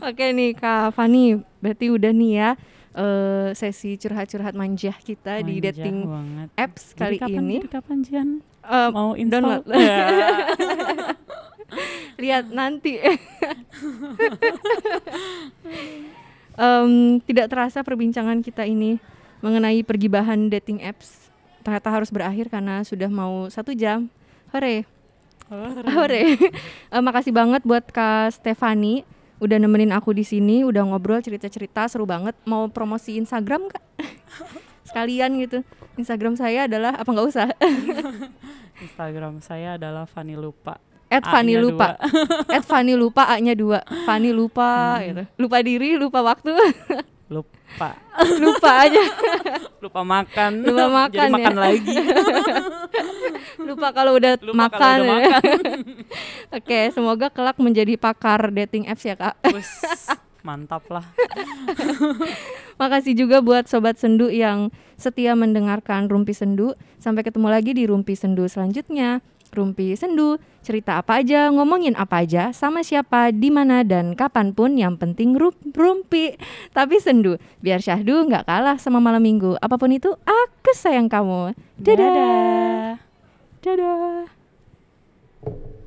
[0.00, 1.24] Oke nih Kak Fani,
[1.58, 2.50] berarti udah nih ya
[2.94, 6.48] eh, sesi curhat-curhat manjah kita di Manja dating banget.
[6.56, 7.56] apps Jadi kali kapan, ini.
[7.58, 9.64] Jadi kapan Jian Eh, mau install?
[9.64, 9.64] download.
[12.22, 12.98] Lihat nanti.
[16.58, 18.98] Em, tidak terasa perbincangan kita ini
[19.38, 21.28] mengenai pergibahan dating apps
[21.62, 24.08] ternyata harus berakhir karena sudah mau satu jam.
[24.50, 24.88] Hore.
[25.92, 26.22] Hore.
[26.88, 29.04] Eh, makasih banget buat Kak Stefani
[29.38, 32.34] udah nemenin aku di sini, udah ngobrol cerita-cerita seru banget.
[32.48, 33.84] Mau promosi Instagram Kak?
[34.88, 35.60] sekalian gitu.
[36.00, 37.48] Instagram saya adalah apa nggak usah?
[38.88, 40.80] Instagram saya adalah Fanny Lupa.
[41.08, 41.96] At Fanny lupa.
[42.56, 43.80] At Fanny lupa A-nya dua.
[44.04, 45.04] Fanny lupa Hmm.
[45.04, 45.22] gitu.
[45.38, 46.52] Lupa diri, lupa waktu,
[47.28, 47.92] Lupa.
[48.40, 49.04] lupa aja.
[49.84, 50.64] Lupa makan.
[50.64, 51.36] Lupa makan Jadi ya.
[51.36, 51.96] makan lagi.
[53.58, 54.80] Lupa kalau udah Lupa makan.
[54.80, 55.28] kalau udah ya.
[55.30, 55.60] makan.
[56.50, 59.36] Oke, semoga kelak menjadi pakar dating apps ya, Kak.
[60.40, 61.04] Mantap lah.
[62.76, 66.72] Makasih juga buat sobat sendu yang setia mendengarkan Rumpi Sendu.
[66.96, 69.20] Sampai ketemu lagi di Rumpi Sendu selanjutnya.
[69.52, 74.76] Rumpi Sendu, cerita apa aja, ngomongin apa aja, sama siapa, di mana dan kapan pun
[74.76, 76.36] yang penting rum- rumpi.
[76.76, 79.56] Tapi sendu, biar syahdu nggak kalah sama malam minggu.
[79.58, 81.56] Apa pun itu, aku sayang kamu.
[81.80, 83.00] Dadah.
[83.64, 84.26] Dadah.
[85.42, 85.77] Dadah.